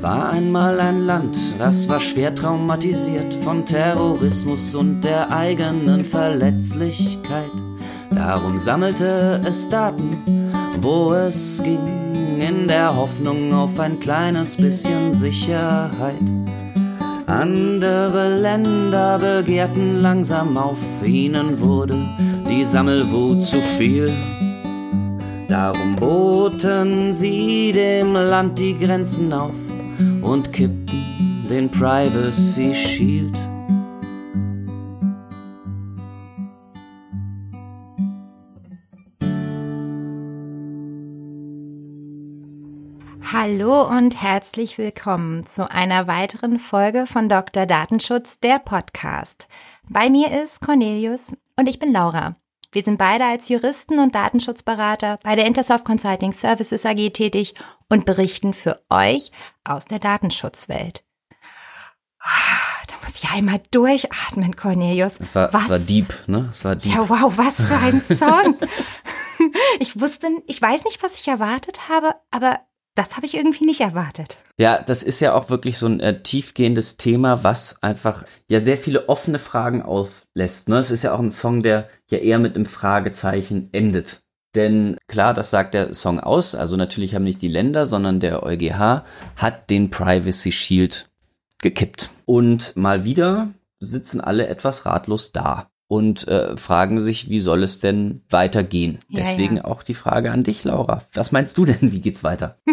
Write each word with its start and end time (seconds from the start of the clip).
Es 0.00 0.04
war 0.04 0.30
einmal 0.30 0.80
ein 0.80 1.04
Land, 1.04 1.36
das 1.58 1.86
war 1.86 2.00
schwer 2.00 2.34
traumatisiert 2.34 3.34
von 3.34 3.66
Terrorismus 3.66 4.74
und 4.74 5.02
der 5.02 5.30
eigenen 5.30 6.06
Verletzlichkeit. 6.06 7.52
Darum 8.10 8.58
sammelte 8.58 9.42
es 9.44 9.68
Daten, 9.68 10.50
wo 10.80 11.12
es 11.12 11.62
ging, 11.62 12.40
in 12.40 12.66
der 12.66 12.96
Hoffnung 12.96 13.52
auf 13.52 13.78
ein 13.78 14.00
kleines 14.00 14.56
bisschen 14.56 15.12
Sicherheit. 15.12 16.32
Andere 17.26 18.38
Länder 18.40 19.18
begehrten 19.18 20.00
langsam 20.00 20.56
auf, 20.56 20.78
ihnen 21.04 21.60
wurde 21.60 22.08
die 22.48 22.64
Sammelwut 22.64 23.44
zu 23.44 23.60
viel. 23.60 24.10
Darum 25.46 25.94
boten 25.96 27.12
sie 27.12 27.72
dem 27.72 28.14
Land 28.14 28.58
die 28.58 28.78
Grenzen 28.78 29.30
auf 29.34 29.52
und 30.30 30.52
kippten 30.52 31.48
den 31.48 31.68
Privacy 31.72 32.72
Shield. 32.72 33.36
Hallo 43.32 43.88
und 43.88 44.22
herzlich 44.22 44.78
willkommen 44.78 45.44
zu 45.44 45.68
einer 45.68 46.06
weiteren 46.06 46.60
Folge 46.60 47.08
von 47.08 47.28
Dr. 47.28 47.66
Datenschutz, 47.66 48.38
der 48.38 48.60
Podcast. 48.60 49.48
Bei 49.88 50.10
mir 50.10 50.42
ist 50.44 50.60
Cornelius 50.60 51.34
und 51.56 51.68
ich 51.68 51.80
bin 51.80 51.92
Laura. 51.92 52.36
Wir 52.72 52.84
sind 52.84 52.98
beide 52.98 53.24
als 53.24 53.48
Juristen 53.48 53.98
und 53.98 54.14
Datenschutzberater 54.14 55.18
bei 55.24 55.34
der 55.34 55.46
Intersoft 55.46 55.84
Consulting 55.84 56.32
Services 56.32 56.86
AG 56.86 57.10
tätig 57.12 57.54
und 57.88 58.04
berichten 58.04 58.54
für 58.54 58.80
euch 58.88 59.32
aus 59.64 59.86
der 59.86 59.98
Datenschutzwelt. 59.98 61.02
Da 62.86 62.94
muss 63.04 63.16
ich 63.16 63.28
einmal 63.30 63.60
durchatmen, 63.72 64.54
Cornelius. 64.54 65.18
Es 65.18 65.34
war, 65.34 65.52
was? 65.52 65.64
es 65.64 65.68
war 65.70 65.78
deep, 65.80 66.14
ne? 66.28 66.48
Es 66.52 66.64
war 66.64 66.76
deep. 66.76 66.92
Ja, 66.92 67.08
wow, 67.08 67.32
was 67.36 67.60
für 67.60 67.76
ein 67.76 68.02
Song. 68.16 68.56
ich 69.80 70.00
wusste, 70.00 70.28
ich 70.46 70.62
weiß 70.62 70.84
nicht, 70.84 71.02
was 71.02 71.16
ich 71.16 71.26
erwartet 71.26 71.88
habe, 71.88 72.14
aber 72.30 72.60
das 73.00 73.16
habe 73.16 73.24
ich 73.24 73.34
irgendwie 73.34 73.64
nicht 73.64 73.80
erwartet. 73.80 74.36
Ja, 74.58 74.82
das 74.82 75.02
ist 75.02 75.20
ja 75.20 75.32
auch 75.32 75.48
wirklich 75.48 75.78
so 75.78 75.86
ein 75.86 76.00
äh, 76.00 76.22
tiefgehendes 76.22 76.98
Thema, 76.98 77.42
was 77.44 77.82
einfach 77.82 78.24
ja 78.48 78.60
sehr 78.60 78.76
viele 78.76 79.08
offene 79.08 79.38
Fragen 79.38 79.80
auflässt. 79.80 80.68
Ne? 80.68 80.78
Es 80.78 80.90
ist 80.90 81.02
ja 81.02 81.14
auch 81.14 81.18
ein 81.18 81.30
Song, 81.30 81.62
der 81.62 81.88
ja 82.10 82.18
eher 82.18 82.38
mit 82.38 82.56
einem 82.56 82.66
Fragezeichen 82.66 83.70
endet. 83.72 84.22
Denn 84.54 84.98
klar, 85.08 85.32
das 85.32 85.50
sagt 85.50 85.72
der 85.72 85.94
Song 85.94 86.20
aus. 86.20 86.54
Also 86.54 86.76
natürlich 86.76 87.14
haben 87.14 87.24
nicht 87.24 87.40
die 87.40 87.48
Länder, 87.48 87.86
sondern 87.86 88.20
der 88.20 88.42
EuGH 88.42 89.04
hat 89.36 89.70
den 89.70 89.88
Privacy 89.88 90.52
Shield 90.52 91.10
gekippt. 91.62 92.10
Und 92.26 92.76
mal 92.76 93.04
wieder 93.04 93.48
sitzen 93.78 94.20
alle 94.20 94.48
etwas 94.48 94.84
ratlos 94.84 95.32
da 95.32 95.69
und 95.90 96.28
äh, 96.28 96.56
fragen 96.56 97.00
sich, 97.00 97.30
wie 97.30 97.40
soll 97.40 97.64
es 97.64 97.80
denn 97.80 98.22
weitergehen? 98.30 99.00
Ja, 99.08 99.18
Deswegen 99.18 99.56
ja. 99.56 99.64
auch 99.64 99.82
die 99.82 99.94
Frage 99.94 100.30
an 100.30 100.44
dich, 100.44 100.62
Laura. 100.62 101.02
Was 101.14 101.32
meinst 101.32 101.58
du 101.58 101.64
denn, 101.64 101.90
wie 101.90 102.00
geht's 102.00 102.22
weiter? 102.22 102.56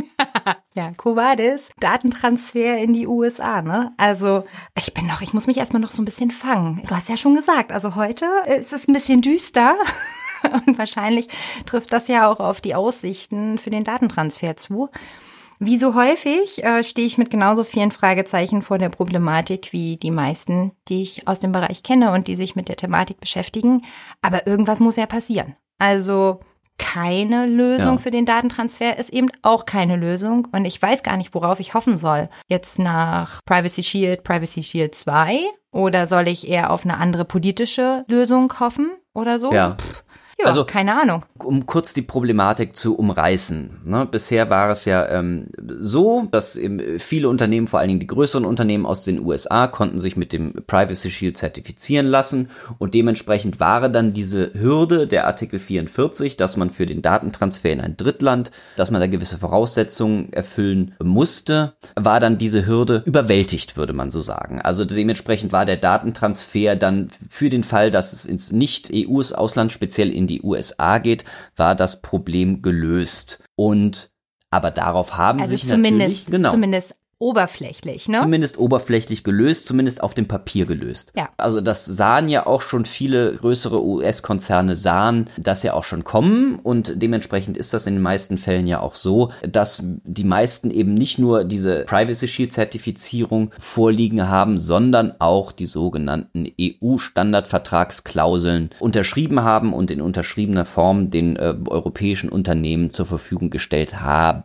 Ja, 0.73 0.91
Covadis, 0.95 1.61
Datentransfer 1.79 2.77
in 2.77 2.93
die 2.93 3.07
USA, 3.07 3.63
ne? 3.63 3.93
Also, 3.97 4.43
ich 4.77 4.93
bin 4.93 5.07
noch, 5.07 5.21
ich 5.21 5.33
muss 5.33 5.47
mich 5.47 5.57
erstmal 5.57 5.81
noch 5.81 5.89
so 5.89 6.03
ein 6.03 6.05
bisschen 6.05 6.29
fangen. 6.29 6.83
Du 6.87 6.95
hast 6.95 7.09
ja 7.09 7.17
schon 7.17 7.33
gesagt, 7.33 7.71
also 7.71 7.95
heute 7.95 8.27
ist 8.59 8.73
es 8.73 8.87
ein 8.87 8.93
bisschen 8.93 9.23
düster. 9.23 9.75
Und 10.67 10.77
wahrscheinlich 10.77 11.29
trifft 11.65 11.91
das 11.91 12.07
ja 12.07 12.31
auch 12.31 12.39
auf 12.39 12.61
die 12.61 12.75
Aussichten 12.75 13.57
für 13.57 13.71
den 13.71 13.85
Datentransfer 13.85 14.55
zu. 14.55 14.91
Wie 15.59 15.77
so 15.77 15.95
häufig 15.95 16.63
äh, 16.63 16.83
stehe 16.83 17.07
ich 17.07 17.17
mit 17.17 17.29
genauso 17.29 17.63
vielen 17.63 17.91
Fragezeichen 17.91 18.61
vor 18.61 18.77
der 18.77 18.89
Problematik 18.89 19.73
wie 19.73 19.97
die 19.97 20.11
meisten, 20.11 20.71
die 20.87 21.01
ich 21.01 21.27
aus 21.27 21.39
dem 21.39 21.51
Bereich 21.51 21.83
kenne 21.83 22.11
und 22.11 22.27
die 22.27 22.35
sich 22.35 22.55
mit 22.55 22.69
der 22.69 22.75
Thematik 22.77 23.19
beschäftigen. 23.19 23.83
Aber 24.21 24.45
irgendwas 24.47 24.79
muss 24.79 24.95
ja 24.97 25.05
passieren. 25.07 25.55
Also 25.79 26.39
keine 26.77 27.47
Lösung 27.47 27.93
Ja. 27.95 27.97
für 27.97 28.11
den 28.11 28.25
Datentransfer 28.27 28.99
ist 28.99 29.11
eben 29.11 29.29
auch 29.41 29.65
keine 29.65 29.95
Lösung. 29.95 30.47
Und 30.51 30.65
ich 30.65 30.79
weiß 30.79 31.01
gar 31.01 31.17
nicht, 31.17 31.33
worauf 31.33 31.59
ich 31.59 31.73
hoffen 31.73 31.97
soll. 31.97 32.29
Jetzt 32.47 32.77
nach 32.77 33.39
Privacy 33.45 33.81
Shield, 33.81 34.23
Privacy 34.23 34.61
Shield 34.61 34.93
2? 34.93 35.39
Oder 35.71 36.05
soll 36.05 36.27
ich 36.27 36.47
eher 36.47 36.71
auf 36.71 36.85
eine 36.85 36.97
andere 36.97 37.25
politische 37.25 38.05
Lösung 38.07 38.53
hoffen 38.59 38.91
oder 39.15 39.39
so? 39.39 39.51
Ja. 39.51 39.75
Pff, 39.75 40.03
ja, 40.39 40.45
Also- 40.45 40.65
keine 40.65 40.99
Ahnung. 41.01 41.25
um 41.43 41.65
kurz 41.65 41.93
die 41.93 42.01
Problematik 42.01 42.75
zu 42.75 42.95
umreißen. 42.97 43.81
Ne? 43.85 44.07
Bisher 44.09 44.49
war 44.49 44.69
es 44.71 44.85
ja 44.85 45.07
ähm, 45.09 45.47
so, 45.79 46.27
dass 46.31 46.59
viele 46.99 47.29
Unternehmen, 47.29 47.67
vor 47.67 47.79
allen 47.79 47.87
Dingen 47.89 47.99
die 47.99 48.07
größeren 48.07 48.45
Unternehmen 48.45 48.85
aus 48.85 49.03
den 49.03 49.23
USA, 49.25 49.67
konnten 49.67 49.97
sich 49.97 50.17
mit 50.17 50.33
dem 50.33 50.53
Privacy 50.67 51.09
Shield 51.09 51.37
zertifizieren 51.37 52.05
lassen 52.05 52.49
und 52.79 52.93
dementsprechend 52.93 53.59
war 53.59 53.87
dann 53.89 54.13
diese 54.13 54.51
Hürde 54.53 55.07
der 55.07 55.27
Artikel 55.27 55.59
44, 55.59 56.37
dass 56.37 56.57
man 56.57 56.69
für 56.69 56.85
den 56.85 57.01
Datentransfer 57.01 57.71
in 57.71 57.81
ein 57.81 57.97
Drittland, 57.97 58.51
dass 58.75 58.91
man 58.91 59.01
da 59.01 59.07
gewisse 59.07 59.37
Voraussetzungen 59.37 60.33
erfüllen 60.33 60.95
musste, 61.01 61.73
war 61.95 62.19
dann 62.19 62.37
diese 62.37 62.65
Hürde 62.65 63.03
überwältigt, 63.05 63.77
würde 63.77 63.93
man 63.93 64.11
so 64.11 64.21
sagen. 64.21 64.61
Also 64.61 64.85
dementsprechend 64.85 65.51
war 65.51 65.65
der 65.65 65.77
Datentransfer 65.77 66.75
dann 66.75 67.09
für 67.29 67.49
den 67.49 67.63
Fall, 67.63 67.91
dass 67.91 68.13
es 68.13 68.25
ins 68.25 68.51
Nicht-EU-Ausland, 68.51 69.71
speziell 69.71 70.11
in 70.11 70.26
die 70.27 70.41
USA 70.41 70.97
geht, 70.99 71.25
war 71.55 71.75
das 71.75 72.01
Problem 72.01 72.61
gelöst. 72.61 73.43
Und 73.55 74.11
aber 74.49 74.71
darauf 74.71 75.17
haben 75.17 75.39
Also 75.39 75.51
sich 75.51 75.67
zumindest, 75.67 75.99
natürlich 75.99 76.25
genau 76.25 76.51
zumindest 76.51 76.95
oberflächlich, 77.19 78.07
ne? 78.07 78.19
zumindest 78.19 78.59
oberflächlich 78.59 79.23
gelöst, 79.23 79.65
zumindest 79.65 80.03
auf 80.03 80.13
dem 80.13 80.27
Papier 80.27 80.65
gelöst. 80.65 81.13
Ja. 81.15 81.29
Also 81.37 81.61
das 81.61 81.85
sahen 81.85 82.27
ja 82.29 82.45
auch 82.45 82.61
schon 82.61 82.85
viele 82.85 83.33
größere 83.33 83.83
US-Konzerne 83.83 84.75
sahen 84.75 85.27
das 85.37 85.63
ja 85.63 85.73
auch 85.73 85.83
schon 85.83 86.03
kommen 86.03 86.59
und 86.61 87.01
dementsprechend 87.01 87.57
ist 87.57 87.73
das 87.73 87.87
in 87.87 87.95
den 87.95 88.03
meisten 88.03 88.37
Fällen 88.37 88.67
ja 88.67 88.81
auch 88.81 88.93
so, 88.95 89.31
dass 89.41 89.81
die 89.83 90.23
meisten 90.23 90.69
eben 90.69 90.93
nicht 90.93 91.17
nur 91.17 91.43
diese 91.43 91.85
Privacy 91.85 92.27
Shield 92.27 92.53
Zertifizierung 92.53 93.49
vorliegen 93.57 94.27
haben, 94.27 94.59
sondern 94.59 95.15
auch 95.19 95.51
die 95.51 95.65
sogenannten 95.65 96.47
EU-Standardvertragsklauseln 96.59 98.69
unterschrieben 98.79 99.41
haben 99.41 99.73
und 99.73 99.91
in 99.91 100.01
unterschriebener 100.01 100.65
Form 100.65 101.09
den 101.09 101.35
äh, 101.35 101.55
europäischen 101.67 102.29
Unternehmen 102.29 102.91
zur 102.91 103.05
Verfügung 103.05 103.49
gestellt 103.49 104.01
haben. 104.01 104.43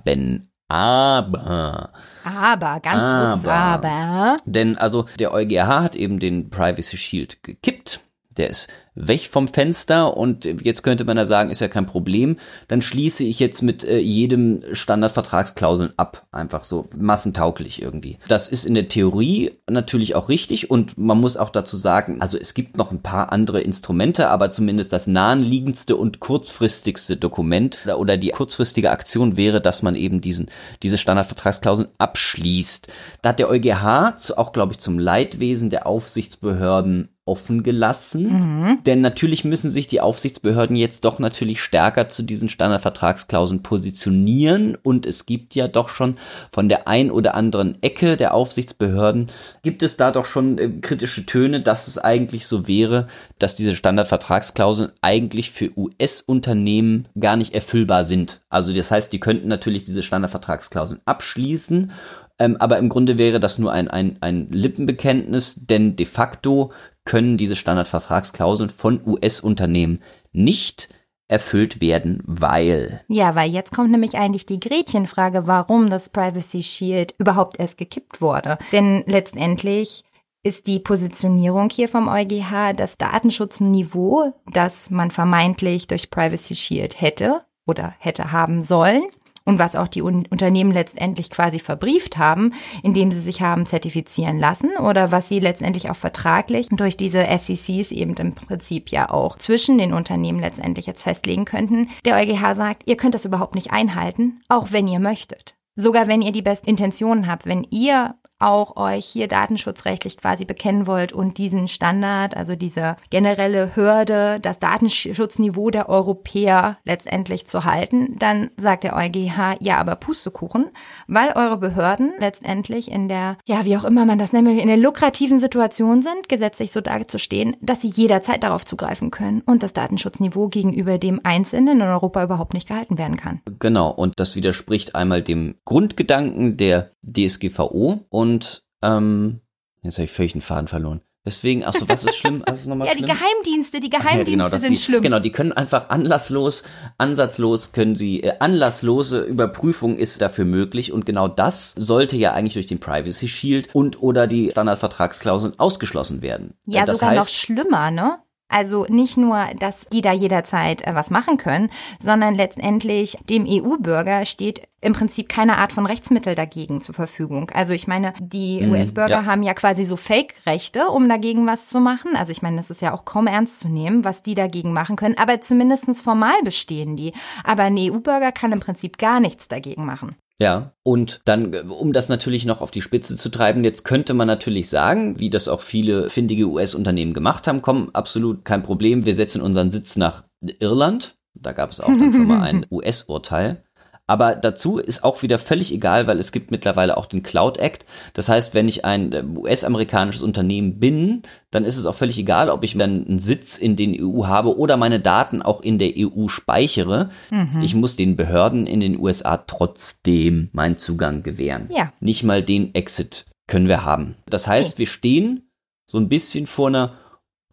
Aber 0.73 1.91
Aber, 2.25 2.81
ganz 2.81 3.03
großes 3.03 3.47
Aber. 3.47 3.89
Aber. 3.89 4.37
denn 4.47 4.79
also 4.79 5.07
der 5.19 5.35
EuGH 5.35 5.67
hat 5.67 5.95
eben 5.95 6.19
den 6.19 6.49
Privacy 6.51 6.97
Shield 6.97 7.43
gekippt. 7.43 8.01
Der 8.37 8.51
ist 8.51 8.69
weg 8.95 9.29
vom 9.31 9.49
Fenster 9.49 10.17
und 10.17 10.45
jetzt 10.45 10.83
könnte 10.83 11.05
man 11.05 11.17
da 11.17 11.25
sagen, 11.25 11.51
ist 11.51 11.61
ja 11.61 11.69
kein 11.69 11.87
Problem. 11.87 12.37
Dann 12.69 12.83
schließe 12.83 13.25
ich 13.25 13.39
jetzt 13.39 13.63
mit 13.63 13.85
äh, 13.85 13.99
jedem 13.99 14.63
Standardvertragsklauseln 14.73 15.93
ab. 15.97 16.27
Einfach 16.31 16.65
so 16.65 16.89
massentauglich 16.99 17.81
irgendwie. 17.81 18.19
Das 18.29 18.49
ist 18.49 18.65
in 18.65 18.75
der 18.75 18.89
Theorie 18.89 19.53
natürlich 19.69 20.15
auch 20.15 20.29
richtig 20.29 20.71
und 20.71 20.99
man 20.99 21.19
muss 21.19 21.37
auch 21.37 21.51
dazu 21.51 21.77
sagen, 21.77 22.21
also 22.21 22.37
es 22.37 22.53
gibt 22.53 22.77
noch 22.77 22.91
ein 22.91 23.03
paar 23.03 23.33
andere 23.33 23.61
Instrumente, 23.61 24.29
aber 24.29 24.51
zumindest 24.51 24.93
das 24.93 25.07
naheliegendste 25.07 25.97
und 25.97 26.21
kurzfristigste 26.21 27.17
Dokument 27.17 27.79
oder, 27.97 28.17
die 28.17 28.29
kurzfristige 28.29 28.91
Aktion 28.91 29.37
wäre, 29.39 29.61
dass 29.61 29.83
man 29.83 29.95
eben 29.95 30.21
diesen, 30.21 30.51
diese 30.83 30.99
Standardvertragsklauseln 30.99 31.89
abschließt. 31.99 32.93
Da 33.23 33.31
hat 33.31 33.39
der 33.39 33.49
EuGH 33.49 34.37
auch, 34.37 34.53
glaube 34.53 34.73
ich, 34.73 34.79
zum 34.79 34.99
Leidwesen 34.99 35.71
der 35.71 35.87
Aufsichtsbehörden 35.87 37.09
offen 37.25 37.63
gelassen. 37.63 38.81
Denn 38.85 39.01
natürlich 39.01 39.45
müssen 39.45 39.71
sich 39.71 39.87
die 39.87 40.01
Aufsichtsbehörden 40.01 40.75
jetzt 40.75 41.05
doch 41.05 41.21
natürlich 41.21 41.61
stärker 41.61 42.09
zu 42.09 42.25
diesen 42.25 42.49
Standardvertragsklauseln 42.49 43.63
positionieren. 43.63 44.77
Und 44.83 45.07
es 45.07 45.25
gibt 45.25 45.55
ja 45.55 45.69
doch 45.69 45.89
schon 45.89 46.17
von 46.51 46.69
der 46.69 46.89
ein 46.89 47.13
oder 47.13 47.35
anderen 47.35 47.81
Ecke 47.81 48.17
der 48.17 48.35
Aufsichtsbehörden, 48.35 49.29
gibt 49.63 49.85
es 49.85 49.97
da 49.97 50.11
doch 50.11 50.27
schon 50.27 50.59
äh, 50.59 50.69
kritische 50.81 51.25
Töne, 51.25 51.61
dass 51.61 51.87
es 51.87 51.97
eigentlich 51.97 52.47
so 52.47 52.67
wäre, 52.67 53.07
dass 53.39 53.55
diese 53.55 53.77
Standardvertragsklauseln 53.77 54.91
eigentlich 55.01 55.53
für 55.53 55.71
US-Unternehmen 55.77 57.07
gar 57.19 57.37
nicht 57.37 57.55
erfüllbar 57.55 58.05
sind. 58.05 58.43
Also 58.49 58.75
das 58.75 58.91
heißt, 58.91 59.13
die 59.13 59.21
könnten 59.21 59.47
natürlich 59.49 59.85
diese 59.85 60.03
Standardvertragsklauseln 60.03 61.01
abschließen. 61.05 61.93
Ähm, 62.39 62.57
aber 62.59 62.79
im 62.79 62.89
Grunde 62.89 63.19
wäre 63.19 63.39
das 63.39 63.59
nur 63.59 63.73
ein, 63.73 63.89
ein, 63.89 64.17
ein 64.21 64.49
Lippenbekenntnis, 64.51 65.67
denn 65.67 65.95
de 65.95 66.07
facto 66.07 66.73
können 67.05 67.37
diese 67.37 67.57
Standardvertragsklauseln 67.57 68.71
von 68.71 69.01
US-Unternehmen 69.07 70.03
nicht 70.33 70.89
erfüllt 71.29 71.81
werden, 71.81 72.23
weil. 72.27 73.03
Ja, 73.09 73.35
weil 73.35 73.51
jetzt 73.51 73.75
kommt 73.75 73.91
nämlich 73.91 74.17
eigentlich 74.17 74.45
die 74.45 74.61
Gretchenfrage, 74.61 75.47
warum 75.47 75.89
das 75.89 76.11
Privacy 76.11 76.63
Shield 76.63 77.15
überhaupt 77.19 77.59
erst 77.59 77.79
gekippt 77.79 78.21
wurde. 78.21 78.59
Denn 78.71 79.03
letztendlich 79.07 80.05
ist 80.43 80.67
die 80.67 80.81
Positionierung 80.81 81.71
hier 81.71 81.89
vom 81.89 82.09
EuGH 82.09 82.75
das 82.77 82.99
Datenschutzniveau, 82.99 84.33
das 84.53 84.91
man 84.91 85.11
vermeintlich 85.11 85.87
durch 85.87 86.11
Privacy 86.11 86.55
Shield 86.55 87.01
hätte 87.01 87.43
oder 87.67 87.95
hätte 87.99 88.33
haben 88.33 88.63
sollen. 88.63 89.05
Und 89.45 89.59
was 89.59 89.77
auch 89.77 89.89
die 89.89 90.03
Un 90.03 90.27
Unternehmen 90.31 90.73
letztendlich 90.73 91.31
quasi 91.31 91.59
verbrieft 91.59 92.17
haben, 92.17 92.55
indem 92.83 93.13
sie 93.13 93.21
sich 93.21 93.43
haben 93.43 93.67
zertifizieren 93.67 94.39
lassen 94.39 94.71
oder 94.79 95.11
was 95.11 95.29
sie 95.29 95.41
letztendlich 95.41 95.91
auch 95.91 95.97
vertraglich 95.97 96.69
durch 96.71 96.97
diese 96.97 97.27
SECs 97.27 97.91
eben 97.91 98.15
im 98.15 98.35
Prinzip 98.35 98.91
ja 98.91 99.11
auch 99.11 99.37
zwischen 99.37 99.79
den 99.79 99.93
Unternehmen 99.93 100.41
letztendlich 100.41 100.87
jetzt 100.87 101.03
festlegen 101.03 101.45
könnten. 101.45 101.89
Der 102.05 102.17
EuGH 102.17 102.55
sagt, 102.55 102.83
ihr 102.87 102.97
könnt 102.97 103.15
das 103.15 103.25
überhaupt 103.25 103.55
nicht 103.55 103.73
einhalten, 103.73 104.41
auch 104.49 104.73
wenn 104.73 104.89
ihr 104.89 105.01
möchtet. 105.01 105.55
Sogar 105.75 106.07
wenn 106.07 106.21
ihr 106.21 106.33
die 106.33 106.43
besten 106.43 106.69
Intentionen 106.69 107.27
habt, 107.27 107.47
wenn 107.47 107.67
ihr 107.71 108.15
auch 108.43 108.77
euch 108.77 109.05
hier 109.07 109.29
datenschutzrechtlich 109.29 110.17
quasi 110.17 110.45
bekennen 110.45 110.87
wollt 110.87 111.13
und 111.13 111.39
diesen 111.39 111.69
Standard, 111.69 112.37
also 112.37 112.57
diese 112.57 112.97
generelle 113.11 113.77
Hürde, 113.77 114.39
das 114.41 114.59
Datenschutzniveau 114.59 115.71
der 115.71 115.89
Europäer 115.89 116.79
letztendlich 116.85 117.47
zu 117.47 117.65
halten, 117.65 118.17
dann 118.19 118.51
sagt 118.57 118.85
der 118.85 118.97
EuGH, 118.97 119.57
ja, 119.61 119.79
aber 119.79 119.97
Pustekuchen, 119.97 120.71
weil 121.07 121.33
eure 121.35 121.57
Behörden 121.57 122.13
letztendlich 122.19 122.91
in 122.91 123.09
der, 123.09 123.37
ja, 123.45 123.65
wie 123.65 123.77
auch 123.77 123.85
immer 123.85 124.05
man 124.05 124.19
das 124.19 124.33
nennt, 124.33 124.49
in 124.49 124.69
der 124.69 124.77
lukrativen 124.77 125.39
Situation 125.39 126.03
sind, 126.03 126.29
gesetzlich 126.29 126.73
so 126.73 126.81
dazustehen, 126.81 127.57
dass 127.61 127.81
sie 127.81 127.89
jederzeit 127.89 128.43
darauf 128.43 128.65
zugreifen 128.65 129.11
können 129.11 129.43
und 129.47 129.63
das 129.63 129.73
Datenschutzniveau 129.73 130.49
gegenüber 130.49 130.99
dem 130.99 131.21
Einzelnen 131.23 131.81
in 131.81 131.83
Europa 131.83 132.25
überhaupt 132.25 132.55
nicht 132.55 132.69
gehalten 132.69 132.99
werden 132.99 133.17
kann. 133.17 133.41
Genau, 133.59 133.91
und 133.91 134.15
das 134.19 134.37
widerspricht 134.37 134.95
einmal 134.95 135.23
dem 135.23 135.55
Grundgedanken 135.65 136.57
der 136.57 136.91
DSGVO 137.03 138.07
und 138.09 138.32
und 138.33 138.65
ähm, 138.83 139.41
jetzt 139.83 139.99
habe 139.99 140.05
ich 140.05 140.13
völlig 140.13 140.33
den 140.33 140.41
Faden 140.41 140.69
verloren. 140.69 141.03
Deswegen, 141.25 141.63
achso, 141.63 141.89
was 141.89 142.05
ist 142.05 142.17
schlimm? 142.17 142.43
Was 142.47 142.63
ist 142.63 142.67
nochmal 142.67 142.89
ja, 142.89 142.95
schlimm? 142.95 143.07
die 143.07 143.13
Geheimdienste, 143.13 143.79
die 143.79 143.91
Geheimdienste 143.91 144.31
ja, 144.33 144.49
genau, 144.49 144.59
sind 144.59 144.73
die, 144.73 144.77
schlimm. 144.77 145.03
Genau, 145.03 145.21
die 145.21 145.31
können 145.31 145.53
einfach 145.53 145.89
anlasslos, 145.89 146.65
ansatzlos 146.99 147.71
können 147.71 147.95
sie, 147.95 148.25
äh, 148.25 148.35
anlasslose 148.41 149.21
Überprüfung 149.21 149.97
ist 149.99 150.21
dafür 150.21 150.45
möglich 150.45 150.91
und 150.91 151.07
genau 151.07 151.29
das 151.29 151.71
sollte 151.71 152.17
ja 152.17 152.33
eigentlich 152.33 152.55
durch 152.55 152.67
den 152.67 152.81
Privacy 152.81 153.29
Shield 153.29 153.73
und 153.73 154.03
oder 154.03 154.27
die 154.27 154.51
Standardvertragsklauseln 154.51 155.61
ausgeschlossen 155.61 156.23
werden. 156.23 156.55
Ja, 156.65 156.85
das 156.85 156.99
sogar 156.99 157.15
heißt, 157.15 157.29
noch 157.29 157.33
schlimmer, 157.33 157.93
ne? 157.93 158.19
Also 158.53 158.87
nicht 158.89 159.17
nur, 159.17 159.47
dass 159.59 159.87
die 159.93 160.03
da 160.03 160.13
jederzeit 160.13 160.87
äh, 160.87 160.95
was 160.95 161.11
machen 161.11 161.39
können, 161.39 161.71
sondern 161.99 162.35
letztendlich 162.35 163.17
dem 163.29 163.47
EU-Bürger 163.49 164.25
steht 164.25 164.63
im 164.83 164.93
Prinzip 164.93 165.29
keine 165.29 165.59
Art 165.59 165.73
von 165.73 165.87
Rechtsmittel 165.87 166.35
dagegen 166.35 166.81
zur 166.81 166.95
Verfügung. 166.95 167.51
Also 167.51 167.73
ich 167.73 167.87
meine, 167.87 168.13
die 168.21 168.61
mhm, 168.61 168.73
US-Bürger 168.73 169.23
ja. 169.23 169.25
haben 169.25 169.43
ja 169.43 169.55
quasi 169.55 169.85
so 169.85 169.97
Fake-Rechte, 169.97 170.89
um 170.89 171.09
dagegen 171.09 171.47
was 171.47 171.69
zu 171.69 171.81
machen. 171.81 172.17
Also 172.17 172.33
ich 172.33 172.43
meine, 172.43 172.57
das 172.57 172.69
ist 172.69 172.83
ja 172.83 172.93
auch 172.93 173.05
kaum 173.05 173.27
ernst 173.27 173.61
zu 173.61 173.69
nehmen, 173.69 174.05
was 174.05 174.23
die 174.23 174.35
dagegen 174.35 174.73
machen 174.73 174.97
können. 174.97 175.17
Aber 175.17 175.41
zumindestens 175.41 176.03
formal 176.03 176.43
bestehen 176.45 176.97
die. 176.97 177.13
Aber 177.45 177.63
ein 177.63 177.79
EU-Bürger 177.79 178.33
kann 178.33 178.53
im 178.53 178.61
Prinzip 178.61 178.99
gar 178.99 179.21
nichts 179.21 179.49
dagegen 179.49 179.87
machen. 179.87 180.17
Ja, 180.39 180.73
und 180.83 181.21
dann, 181.25 181.55
um 181.71 181.93
das 181.93 182.09
natürlich 182.09 182.45
noch 182.47 182.61
auf 182.61 182.71
die 182.71 182.83
Spitze 182.83 183.17
zu 183.17 183.29
treiben, 183.29 183.65
jetzt 183.65 183.85
könnte 183.85 184.15
man 184.15 184.27
natürlich 184.27 184.69
sagen, 184.69 185.21
wie 185.21 185.31
das 185.31 185.47
auch 185.49 185.61
viele 185.61 186.11
findige 186.11 186.47
US-Unternehmen 186.47 187.15
gemacht 187.15 187.47
haben, 187.47 187.63
komm, 187.63 187.91
absolut 187.93 188.45
kein 188.45 188.63
Problem, 188.63 189.05
wir 189.05 189.15
setzen 189.15 189.43
unseren 189.43 189.71
Sitz 189.71 189.97
nach 189.97 190.25
Irland. 190.59 191.17
Da 191.35 191.53
gab 191.53 191.71
es 191.71 191.81
auch 191.81 191.87
dann 191.87 192.13
schon 192.13 192.27
mal 192.27 192.43
ein 192.43 192.67
US-Urteil. 192.71 193.65
Aber 194.09 194.35
dazu 194.35 194.79
ist 194.79 195.05
auch 195.05 195.23
wieder 195.23 195.39
völlig 195.39 195.73
egal, 195.73 196.07
weil 196.07 196.19
es 196.19 196.33
gibt 196.33 196.51
mittlerweile 196.51 196.97
auch 196.97 197.07
den 197.07 197.23
Cloud 197.23 197.59
Act. 197.59 197.87
Das 198.15 198.29
heißt, 198.29 198.53
wenn 198.53 198.69
ich 198.69 198.85
ein 198.85 199.13
äh, 199.13 199.23
US-amerikanisches 199.23 200.23
Unternehmen 200.23 200.81
bin, 200.81 201.23
dann 201.51 201.65
ist 201.65 201.77
es 201.77 201.87
auch 201.87 201.95
völlig 201.95 202.19
egal, 202.19 202.51
ob 202.51 202.65
ich 202.65 202.77
dann 202.77 203.07
einen 203.07 203.19
Sitz 203.21 203.57
in 203.57 203.77
den 203.77 203.97
EU 203.99 204.27
habe 204.27 204.59
oder 204.59 204.77
meine 204.77 205.01
Daten 205.01 205.41
auch 205.41 205.63
in 205.63 205.79
der 205.79 205.93
EU 205.97 206.29
speichere. 206.29 207.11
Mhm. 207.31 207.63
Ich 207.63 207.75
muss 207.75 207.97
den 207.97 208.17
Behörden 208.17 208.67
in 208.67 208.81
den 208.81 208.99
USA 208.99 209.37
trotzdem 209.37 210.49
meinen 210.53 210.79
Zugang 210.79 211.23
gewähren. 211.23 211.69
Ja. 211.71 211.93
Nicht 212.01 212.25
mal 212.25 212.43
den 212.43 212.75
Exit 212.75 213.27
können 213.47 213.69
wir 213.69 213.85
haben. 213.85 214.17
Das 214.27 214.49
heißt, 214.49 214.73
okay. 214.73 214.79
wir 214.81 214.87
stehen 214.87 215.49
so 215.87 215.99
ein 215.99 216.09
bisschen 216.09 216.47
vor 216.47 216.69
einer 216.69 216.99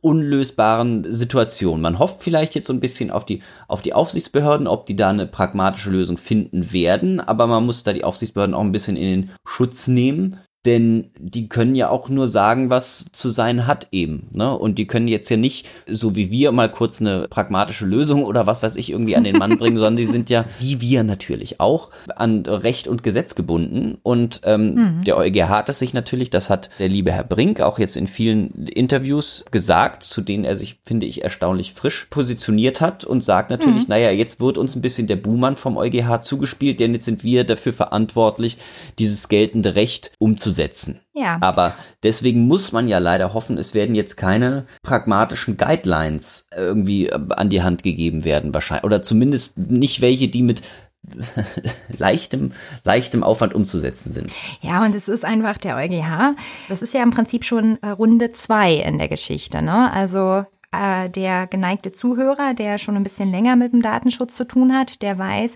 unlösbaren 0.01 1.13
Situation. 1.13 1.81
Man 1.81 1.99
hofft 1.99 2.23
vielleicht 2.23 2.55
jetzt 2.55 2.67
so 2.67 2.73
ein 2.73 2.79
bisschen 2.79 3.11
auf 3.11 3.25
die, 3.25 3.41
auf 3.67 3.81
die 3.81 3.93
Aufsichtsbehörden, 3.93 4.67
ob 4.67 4.85
die 4.85 4.95
da 4.95 5.09
eine 5.09 5.27
pragmatische 5.27 5.89
Lösung 5.89 6.17
finden 6.17 6.71
werden, 6.71 7.19
aber 7.19 7.47
man 7.47 7.65
muss 7.65 7.83
da 7.83 7.93
die 7.93 8.03
Aufsichtsbehörden 8.03 8.55
auch 8.55 8.61
ein 8.61 8.71
bisschen 8.71 8.95
in 8.95 9.21
den 9.21 9.31
Schutz 9.45 9.87
nehmen, 9.87 10.39
denn 10.65 11.11
die 11.17 11.47
können 11.47 11.73
ja 11.73 11.89
auch 11.89 12.09
nur 12.09 12.27
sagen, 12.27 12.69
was 12.69 13.05
zu 13.13 13.29
sein 13.29 13.65
hat 13.65 13.87
eben. 13.93 14.27
Ne? 14.33 14.57
Und 14.57 14.77
die 14.77 14.87
können 14.87 15.07
jetzt 15.07 15.29
ja 15.29 15.37
nicht, 15.37 15.65
so 15.87 16.17
wie 16.17 16.31
wir, 16.31 16.51
mal 16.51 16.69
kurz 16.69 16.99
eine 16.99 17.29
pragmatische 17.29 17.85
Lösung 17.85 18.25
oder 18.25 18.45
was 18.45 18.61
weiß 18.61 18.75
ich 18.75 18.89
irgendwie 18.89 19.15
an 19.15 19.23
den 19.23 19.37
Mann 19.37 19.57
bringen, 19.57 19.77
sondern 19.77 19.95
die 19.95 20.05
sind 20.05 20.29
ja, 20.29 20.43
wie 20.59 20.81
wir 20.81 21.05
natürlich 21.05 21.61
auch, 21.61 21.91
an 22.13 22.45
Recht 22.45 22.89
und 22.89 23.03
Gesetz 23.03 23.35
gebunden. 23.35 23.99
Und 24.03 24.41
ähm, 24.43 24.73
mhm. 24.73 25.03
der 25.05 25.15
EuGH 25.15 25.47
hat 25.47 25.69
es 25.69 25.79
sich 25.79 25.93
natürlich, 25.93 26.29
das 26.29 26.49
hat 26.49 26.69
der 26.77 26.89
liebe 26.89 27.13
Herr 27.13 27.23
Brink 27.23 27.61
auch 27.61 27.79
jetzt 27.79 27.95
in 27.95 28.07
vielen 28.07 28.67
Interviews 28.67 29.45
gesagt, 29.51 30.03
zu 30.03 30.19
denen 30.19 30.43
er 30.43 30.57
sich, 30.57 30.79
finde 30.83 31.05
ich, 31.05 31.23
erstaunlich 31.23 31.71
frisch 31.71 32.07
positioniert 32.09 32.81
hat 32.81 33.05
und 33.05 33.23
sagt 33.23 33.49
natürlich, 33.49 33.83
mhm. 33.83 33.89
naja, 33.89 34.11
jetzt 34.11 34.41
wird 34.41 34.57
uns 34.57 34.75
ein 34.75 34.81
bisschen 34.81 35.07
der 35.07 35.15
Buhmann 35.15 35.55
vom 35.55 35.77
EuGH 35.77 36.21
zugespielt, 36.21 36.81
denn 36.81 36.93
jetzt 36.93 37.05
sind 37.05 37.23
wir 37.23 37.45
dafür 37.45 37.71
verantwortlich, 37.71 38.57
dieses 38.97 39.29
geltende 39.29 39.75
Recht 39.75 40.11
umzusetzen 40.19 40.48
umzusetzen. 40.49 40.99
Ja. 41.13 41.37
Aber 41.41 41.75
deswegen 42.03 42.47
muss 42.47 42.71
man 42.71 42.87
ja 42.87 42.97
leider 42.97 43.33
hoffen, 43.33 43.57
es 43.57 43.73
werden 43.73 43.95
jetzt 43.95 44.17
keine 44.17 44.65
pragmatischen 44.81 45.57
Guidelines 45.57 46.49
irgendwie 46.55 47.07
äh, 47.07 47.19
an 47.29 47.49
die 47.49 47.61
Hand 47.61 47.83
gegeben 47.83 48.25
werden, 48.25 48.53
wahrscheinlich. 48.53 48.83
Oder 48.83 49.01
zumindest 49.01 49.57
nicht 49.57 50.01
welche, 50.01 50.27
die 50.27 50.41
mit 50.41 50.61
leichtem, 51.97 52.51
leichtem 52.83 53.23
Aufwand 53.23 53.53
umzusetzen 53.53 54.11
sind. 54.11 54.31
Ja, 54.61 54.83
und 54.83 54.95
es 54.95 55.07
ist 55.07 55.23
einfach 55.23 55.57
der 55.57 55.77
EuGH. 55.77 56.35
Das 56.67 56.81
ist 56.81 56.93
ja 56.93 57.03
im 57.03 57.11
Prinzip 57.11 57.45
schon 57.45 57.77
äh, 57.81 57.89
Runde 57.89 58.31
zwei 58.31 58.73
in 58.73 58.97
der 58.97 59.07
Geschichte. 59.07 59.61
Ne? 59.61 59.91
Also 59.93 60.45
äh, 60.71 61.09
der 61.09 61.47
geneigte 61.47 61.91
Zuhörer, 61.91 62.53
der 62.53 62.77
schon 62.77 62.95
ein 62.95 63.03
bisschen 63.03 63.31
länger 63.31 63.55
mit 63.55 63.73
dem 63.73 63.81
Datenschutz 63.81 64.35
zu 64.35 64.45
tun 64.45 64.75
hat, 64.75 65.01
der 65.01 65.17
weiß, 65.17 65.55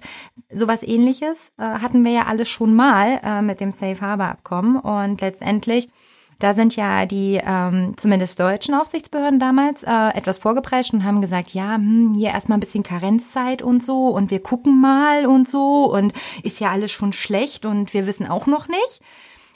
sowas 0.52 0.84
ähnliches 0.84 1.52
äh, 1.58 1.64
hatten 1.64 2.04
wir 2.04 2.12
ja 2.12 2.26
alles 2.26 2.50
schon 2.50 2.74
mal 2.74 3.20
äh, 3.24 3.42
mit 3.42 3.60
dem 3.60 3.72
Safe 3.72 4.00
Harbor 4.02 4.28
Abkommen 4.28 4.78
und 4.78 5.22
letztendlich 5.22 5.90
da 6.40 6.54
sind 6.54 6.76
ja 6.76 7.06
die 7.06 7.40
ähm, 7.42 7.94
zumindest 7.96 8.38
deutschen 8.38 8.76
Aufsichtsbehörden 8.76 9.40
damals 9.40 9.84
äh, 9.84 10.10
etwas 10.14 10.40
vorgeprescht 10.40 10.94
und 10.94 11.06
haben 11.06 11.22
gesagt, 11.22 11.52
ja, 11.54 11.76
hm, 11.76 12.16
hier 12.16 12.32
erstmal 12.32 12.58
ein 12.58 12.60
bisschen 12.60 12.84
Karenzzeit 12.84 13.62
und 13.62 13.82
so 13.82 14.10
und 14.10 14.30
wir 14.30 14.42
gucken 14.42 14.82
mal 14.82 15.26
und 15.26 15.48
so 15.48 15.86
und 15.86 16.12
ist 16.44 16.60
ja 16.60 16.72
alles 16.72 16.92
schon 16.92 17.14
schlecht 17.14 17.66
und 17.66 17.94
wir 17.94 18.08
wissen 18.08 18.28
auch 18.28 18.46
noch 18.46 18.68
nicht. 18.68 19.00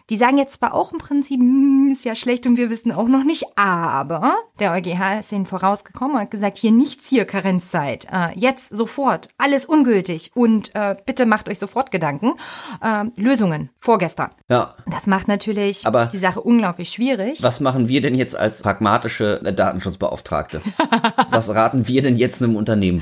Die 0.09 0.17
sagen 0.17 0.37
jetzt 0.37 0.59
zwar 0.59 0.73
auch 0.73 0.93
im 0.93 0.99
Prinzip, 0.99 1.39
hm, 1.39 1.89
ist 1.91 2.05
ja 2.05 2.15
schlecht 2.15 2.47
und 2.47 2.55
wir 2.55 2.69
wissen 2.69 2.93
auch 2.93 3.09
noch 3.09 3.25
nicht, 3.25 3.45
aber 3.57 4.37
der 4.59 4.71
EuGH 4.71 5.19
ist 5.19 5.33
ihnen 5.33 5.45
vorausgekommen 5.45 6.15
und 6.15 6.21
hat 6.21 6.31
gesagt, 6.31 6.57
hier 6.57 6.71
nichts 6.71 7.09
hier, 7.09 7.25
Karenzzeit. 7.25 8.07
Äh, 8.11 8.29
jetzt 8.35 8.69
sofort, 8.69 9.27
alles 9.37 9.65
ungültig 9.65 10.31
und 10.33 10.73
äh, 10.75 10.95
bitte 11.05 11.25
macht 11.25 11.49
euch 11.49 11.59
sofort 11.59 11.91
Gedanken. 11.91 12.35
Äh, 12.81 13.05
Lösungen, 13.17 13.69
vorgestern. 13.77 14.29
Ja. 14.49 14.75
Das 14.89 15.07
macht 15.07 15.27
natürlich 15.27 15.85
aber 15.85 16.05
die 16.05 16.19
Sache 16.19 16.39
unglaublich 16.41 16.89
schwierig. 16.89 17.43
Was 17.43 17.59
machen 17.59 17.89
wir 17.89 17.99
denn 17.99 18.15
jetzt 18.15 18.35
als 18.37 18.61
pragmatische 18.61 19.41
Datenschutzbeauftragte? 19.43 20.61
was 21.31 21.53
raten 21.53 21.87
wir 21.87 22.01
denn 22.01 22.15
jetzt 22.15 22.41
einem 22.41 22.55
Unternehmen? 22.55 23.01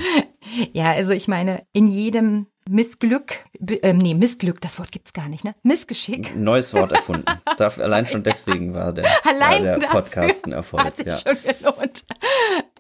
Ja, 0.74 0.92
also 0.92 1.12
ich 1.12 1.28
meine, 1.28 1.66
in 1.72 1.88
jedem 1.88 2.48
Missglück, 2.68 3.46
äh, 3.68 3.94
nee, 3.94 4.16
Missglück, 4.16 4.60
das 4.60 4.80
Wort 4.80 4.92
gibt's 4.92 5.14
gar 5.14 5.30
nicht, 5.30 5.44
ne? 5.44 5.54
Missgeschick. 5.62 6.36
Neues 6.36 6.74
Wort 6.74 6.94
erfunden. 6.94 7.26
Darf, 7.58 7.78
allein 7.78 8.08
schon 8.08 8.24
deswegen 8.24 8.74
war 8.74 8.92
der, 8.92 9.06
allein 9.24 9.66
war 9.66 9.78
der 9.78 9.88
Podcast 9.88 10.46
ein 10.48 10.52
Erfolg. 10.52 10.84
Hat 10.84 10.98
sich 10.98 11.06
ja. 11.06 11.18
schon 11.18 11.38
gelohnt. 11.44 12.06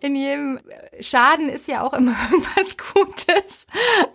In 0.05 0.15
jedem 0.15 0.59
Schaden 0.99 1.49
ist 1.49 1.67
ja 1.67 1.81
auch 1.81 1.93
immer 1.93 2.15
irgendwas 2.31 2.77
Gutes. 2.93 3.65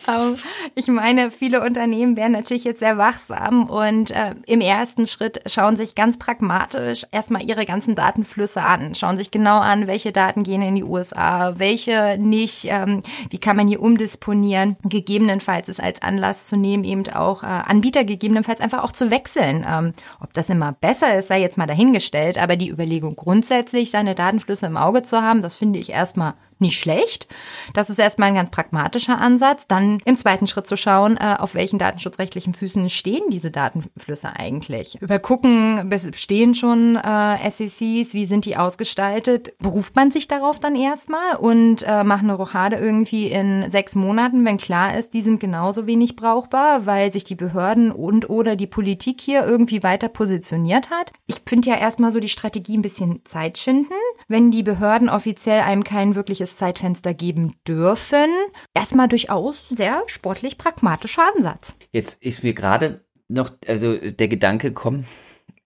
Ähm, 0.06 0.36
ich 0.76 0.86
meine, 0.86 1.32
viele 1.32 1.62
Unternehmen 1.62 2.16
wären 2.16 2.30
natürlich 2.30 2.62
jetzt 2.62 2.78
sehr 2.78 2.96
wachsam 2.96 3.68
und 3.68 4.12
äh, 4.12 4.36
im 4.46 4.60
ersten 4.60 5.08
Schritt 5.08 5.42
schauen 5.46 5.74
sich 5.74 5.96
ganz 5.96 6.16
pragmatisch 6.16 7.06
erstmal 7.10 7.42
ihre 7.42 7.66
ganzen 7.66 7.96
Datenflüsse 7.96 8.62
an, 8.62 8.94
schauen 8.94 9.16
sich 9.16 9.32
genau 9.32 9.58
an, 9.58 9.88
welche 9.88 10.12
Daten 10.12 10.44
gehen 10.44 10.62
in 10.62 10.76
die 10.76 10.84
USA, 10.84 11.54
welche 11.58 12.16
nicht, 12.20 12.66
ähm, 12.66 13.02
wie 13.30 13.38
kann 13.38 13.56
man 13.56 13.66
hier 13.66 13.82
umdisponieren, 13.82 14.76
gegebenenfalls 14.84 15.66
es 15.66 15.80
als 15.80 16.02
Anlass 16.02 16.46
zu 16.46 16.56
nehmen, 16.56 16.84
eben 16.84 17.08
auch 17.12 17.42
äh, 17.42 17.46
Anbieter 17.46 18.04
gegebenenfalls 18.04 18.60
einfach 18.60 18.84
auch 18.84 18.92
zu 18.92 19.10
wechseln. 19.10 19.66
Ähm, 19.68 19.92
ob 20.20 20.32
das 20.34 20.50
immer 20.50 20.70
besser 20.70 21.18
ist, 21.18 21.26
sei 21.26 21.40
jetzt 21.40 21.58
mal 21.58 21.66
dahingestellt, 21.66 22.38
aber 22.38 22.54
die 22.54 22.70
Überlegung 22.70 23.16
grundsätzlich, 23.16 23.90
seine 23.90 24.14
Datenflüsse 24.14 24.66
im 24.66 24.76
Auge 24.76 25.02
zu 25.02 25.20
haben, 25.20 25.42
das 25.42 25.56
finde 25.56 25.79
ich 25.80 25.90
erstmal 25.90 26.34
nicht 26.60 26.78
schlecht. 26.78 27.26
Das 27.74 27.90
ist 27.90 27.98
erstmal 27.98 28.28
ein 28.28 28.34
ganz 28.34 28.50
pragmatischer 28.50 29.18
Ansatz. 29.18 29.66
Dann 29.66 29.98
im 30.04 30.16
zweiten 30.16 30.46
Schritt 30.46 30.66
zu 30.66 30.76
schauen, 30.76 31.16
äh, 31.16 31.36
auf 31.38 31.54
welchen 31.54 31.78
datenschutzrechtlichen 31.78 32.54
Füßen 32.54 32.88
stehen 32.88 33.30
diese 33.30 33.50
Datenflüsse 33.50 34.30
eigentlich. 34.36 35.00
Übergucken, 35.00 35.88
bestehen 35.88 36.54
schon 36.54 36.96
äh, 36.96 37.50
SECs, 37.50 38.14
wie 38.14 38.26
sind 38.26 38.44
die 38.44 38.56
ausgestaltet? 38.56 39.52
Beruft 39.58 39.96
man 39.96 40.10
sich 40.10 40.28
darauf 40.28 40.60
dann 40.60 40.76
erstmal 40.76 41.36
und 41.38 41.82
äh, 41.86 42.04
macht 42.04 42.22
eine 42.22 42.34
Rochade 42.34 42.76
irgendwie 42.76 43.28
in 43.28 43.70
sechs 43.70 43.94
Monaten, 43.94 44.44
wenn 44.44 44.58
klar 44.58 44.96
ist, 44.96 45.14
die 45.14 45.22
sind 45.22 45.40
genauso 45.40 45.86
wenig 45.86 46.16
brauchbar, 46.16 46.86
weil 46.86 47.12
sich 47.12 47.24
die 47.24 47.34
Behörden 47.34 47.92
und 47.92 48.28
oder 48.30 48.56
die 48.56 48.66
Politik 48.66 49.20
hier 49.20 49.46
irgendwie 49.46 49.82
weiter 49.82 50.08
positioniert 50.08 50.90
hat. 50.90 51.12
Ich 51.26 51.40
finde 51.46 51.70
ja 51.70 51.76
erstmal 51.76 52.12
so 52.12 52.20
die 52.20 52.28
Strategie 52.28 52.76
ein 52.76 52.82
bisschen 52.82 53.24
Zeit 53.24 53.58
schinden, 53.58 53.94
wenn 54.28 54.50
die 54.50 54.62
Behörden 54.62 55.08
offiziell 55.08 55.60
einem 55.60 55.84
kein 55.84 56.14
wirkliches 56.14 56.49
Zeitfenster 56.56 57.14
geben 57.14 57.54
dürfen. 57.66 58.28
Erstmal 58.74 59.08
durchaus 59.08 59.68
sehr 59.68 60.02
sportlich 60.06 60.58
pragmatischer 60.58 61.22
Ansatz. 61.36 61.74
Jetzt 61.92 62.22
ist 62.22 62.42
mir 62.42 62.54
gerade 62.54 63.04
noch, 63.28 63.52
also 63.66 63.96
der 63.96 64.28
Gedanke 64.28 64.72
kommen, 64.72 65.06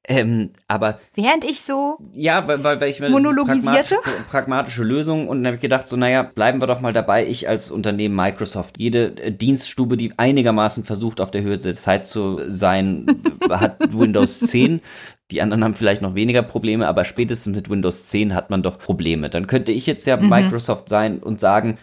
ähm, 0.06 0.50
aber 0.68 1.00
während 1.14 1.44
ich 1.44 1.62
so 1.62 1.96
ja, 2.12 2.46
weil, 2.46 2.62
weil, 2.62 2.78
weil 2.78 2.90
ich 2.90 3.00
monologisierte 3.00 3.94
pragmatische, 3.94 4.24
pragmatische 4.28 4.82
Lösung 4.82 5.28
und 5.28 5.38
dann 5.38 5.46
habe 5.46 5.54
ich 5.56 5.62
gedacht 5.62 5.88
so 5.88 5.96
naja 5.96 6.22
bleiben 6.22 6.60
wir 6.60 6.66
doch 6.66 6.82
mal 6.82 6.92
dabei. 6.92 7.26
Ich 7.26 7.48
als 7.48 7.70
Unternehmen 7.70 8.14
Microsoft 8.14 8.78
jede 8.78 9.16
äh, 9.16 9.32
Dienststube, 9.32 9.96
die 9.96 10.12
einigermaßen 10.18 10.84
versucht 10.84 11.22
auf 11.22 11.30
der 11.30 11.40
Höhe 11.40 11.56
der 11.56 11.74
Zeit 11.74 12.06
zu 12.06 12.38
sein, 12.48 13.22
hat 13.48 13.78
Windows 13.94 14.40
10. 14.40 14.82
Die 15.30 15.40
anderen 15.40 15.64
haben 15.64 15.74
vielleicht 15.74 16.02
noch 16.02 16.14
weniger 16.14 16.42
Probleme, 16.42 16.86
aber 16.86 17.04
spätestens 17.04 17.56
mit 17.56 17.70
Windows 17.70 18.06
10 18.06 18.34
hat 18.34 18.50
man 18.50 18.62
doch 18.62 18.78
Probleme. 18.78 19.30
Dann 19.30 19.46
könnte 19.46 19.72
ich 19.72 19.86
jetzt 19.86 20.06
ja 20.06 20.16
mhm. 20.16 20.28
Microsoft 20.28 20.88
sein 20.88 21.18
und 21.18 21.40
sagen, 21.40 21.78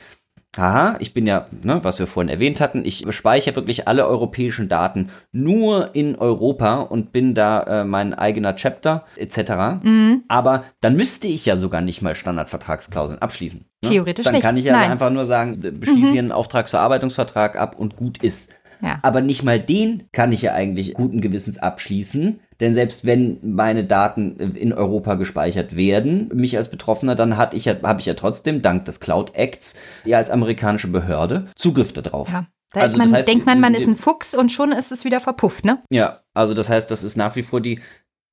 Haha, 0.55 0.97
ich 0.99 1.13
bin 1.13 1.27
ja, 1.27 1.45
ne, 1.63 1.79
was 1.83 1.97
wir 1.97 2.07
vorhin 2.07 2.29
erwähnt 2.29 2.59
hatten, 2.59 2.83
ich 2.83 3.05
speichere 3.11 3.55
wirklich 3.55 3.87
alle 3.87 4.05
europäischen 4.05 4.67
Daten 4.67 5.09
nur 5.31 5.95
in 5.95 6.17
Europa 6.17 6.81
und 6.81 7.13
bin 7.13 7.33
da 7.33 7.63
äh, 7.63 7.85
mein 7.85 8.13
eigener 8.13 8.57
Chapter 8.57 9.05
etc. 9.15 9.81
Mhm. 9.81 10.23
Aber 10.27 10.65
dann 10.81 10.97
müsste 10.97 11.29
ich 11.29 11.45
ja 11.45 11.55
sogar 11.55 11.79
nicht 11.79 12.01
mal 12.01 12.15
Standardvertragsklauseln 12.15 13.21
abschließen. 13.21 13.61
Ne? 13.61 13.89
Theoretisch 13.89 14.25
dann 14.25 14.33
nicht. 14.33 14.43
Dann 14.43 14.49
kann 14.49 14.57
ich 14.57 14.65
ja 14.65 14.73
also 14.73 14.91
einfach 14.91 15.09
nur 15.09 15.25
sagen, 15.25 15.57
beschließe 15.61 16.11
mhm. 16.11 16.19
einen 16.19 16.31
Auftragsverarbeitungsvertrag 16.33 17.55
ab 17.55 17.79
und 17.79 17.95
gut 17.95 18.17
ist. 18.21 18.53
Ja. 18.81 18.99
Aber 19.01 19.21
nicht 19.21 19.43
mal 19.43 19.59
den 19.59 20.03
kann 20.11 20.31
ich 20.31 20.41
ja 20.41 20.53
eigentlich 20.53 20.93
guten 20.93 21.21
Gewissens 21.21 21.57
abschließen. 21.57 22.39
Denn 22.59 22.73
selbst 22.73 23.05
wenn 23.05 23.39
meine 23.41 23.83
Daten 23.83 24.37
in 24.37 24.73
Europa 24.73 25.15
gespeichert 25.15 25.75
werden, 25.75 26.29
mich 26.33 26.57
als 26.57 26.69
Betroffener, 26.69 27.15
dann 27.15 27.37
hatte 27.37 27.57
ich 27.57 27.65
ja, 27.65 27.75
habe 27.83 27.99
ich 27.99 28.05
ja 28.05 28.13
trotzdem 28.13 28.61
dank 28.61 28.85
des 28.85 28.99
Cloud 28.99 29.35
Acts 29.35 29.77
ja 30.05 30.17
als 30.17 30.29
amerikanische 30.29 30.87
Behörde 30.87 31.47
Zugriff 31.55 31.93
darauf. 31.93 32.31
Ja. 32.31 32.47
Da 32.73 32.81
also 32.81 32.97
man, 32.97 33.07
das 33.07 33.17
heißt, 33.17 33.27
denkt 33.27 33.45
man, 33.45 33.59
man 33.59 33.73
ist 33.73 33.87
ein 33.87 33.95
Fuchs 33.95 34.33
und 34.33 34.49
schon 34.51 34.71
ist 34.71 34.91
es 34.91 35.03
wieder 35.03 35.19
verpufft, 35.19 35.65
ne? 35.65 35.83
Ja, 35.89 36.21
also 36.33 36.53
das 36.53 36.69
heißt, 36.69 36.89
das 36.89 37.03
ist 37.03 37.17
nach 37.17 37.35
wie 37.35 37.43
vor 37.43 37.59
die 37.59 37.81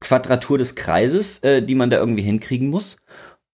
Quadratur 0.01 0.59
des 0.59 0.77
Kreises, 0.77 1.41
äh, 1.41 1.61
die 1.61 1.75
man 1.75 1.91
da 1.91 1.99
irgendwie 1.99 2.23
hinkriegen 2.23 2.69
muss. 2.69 3.05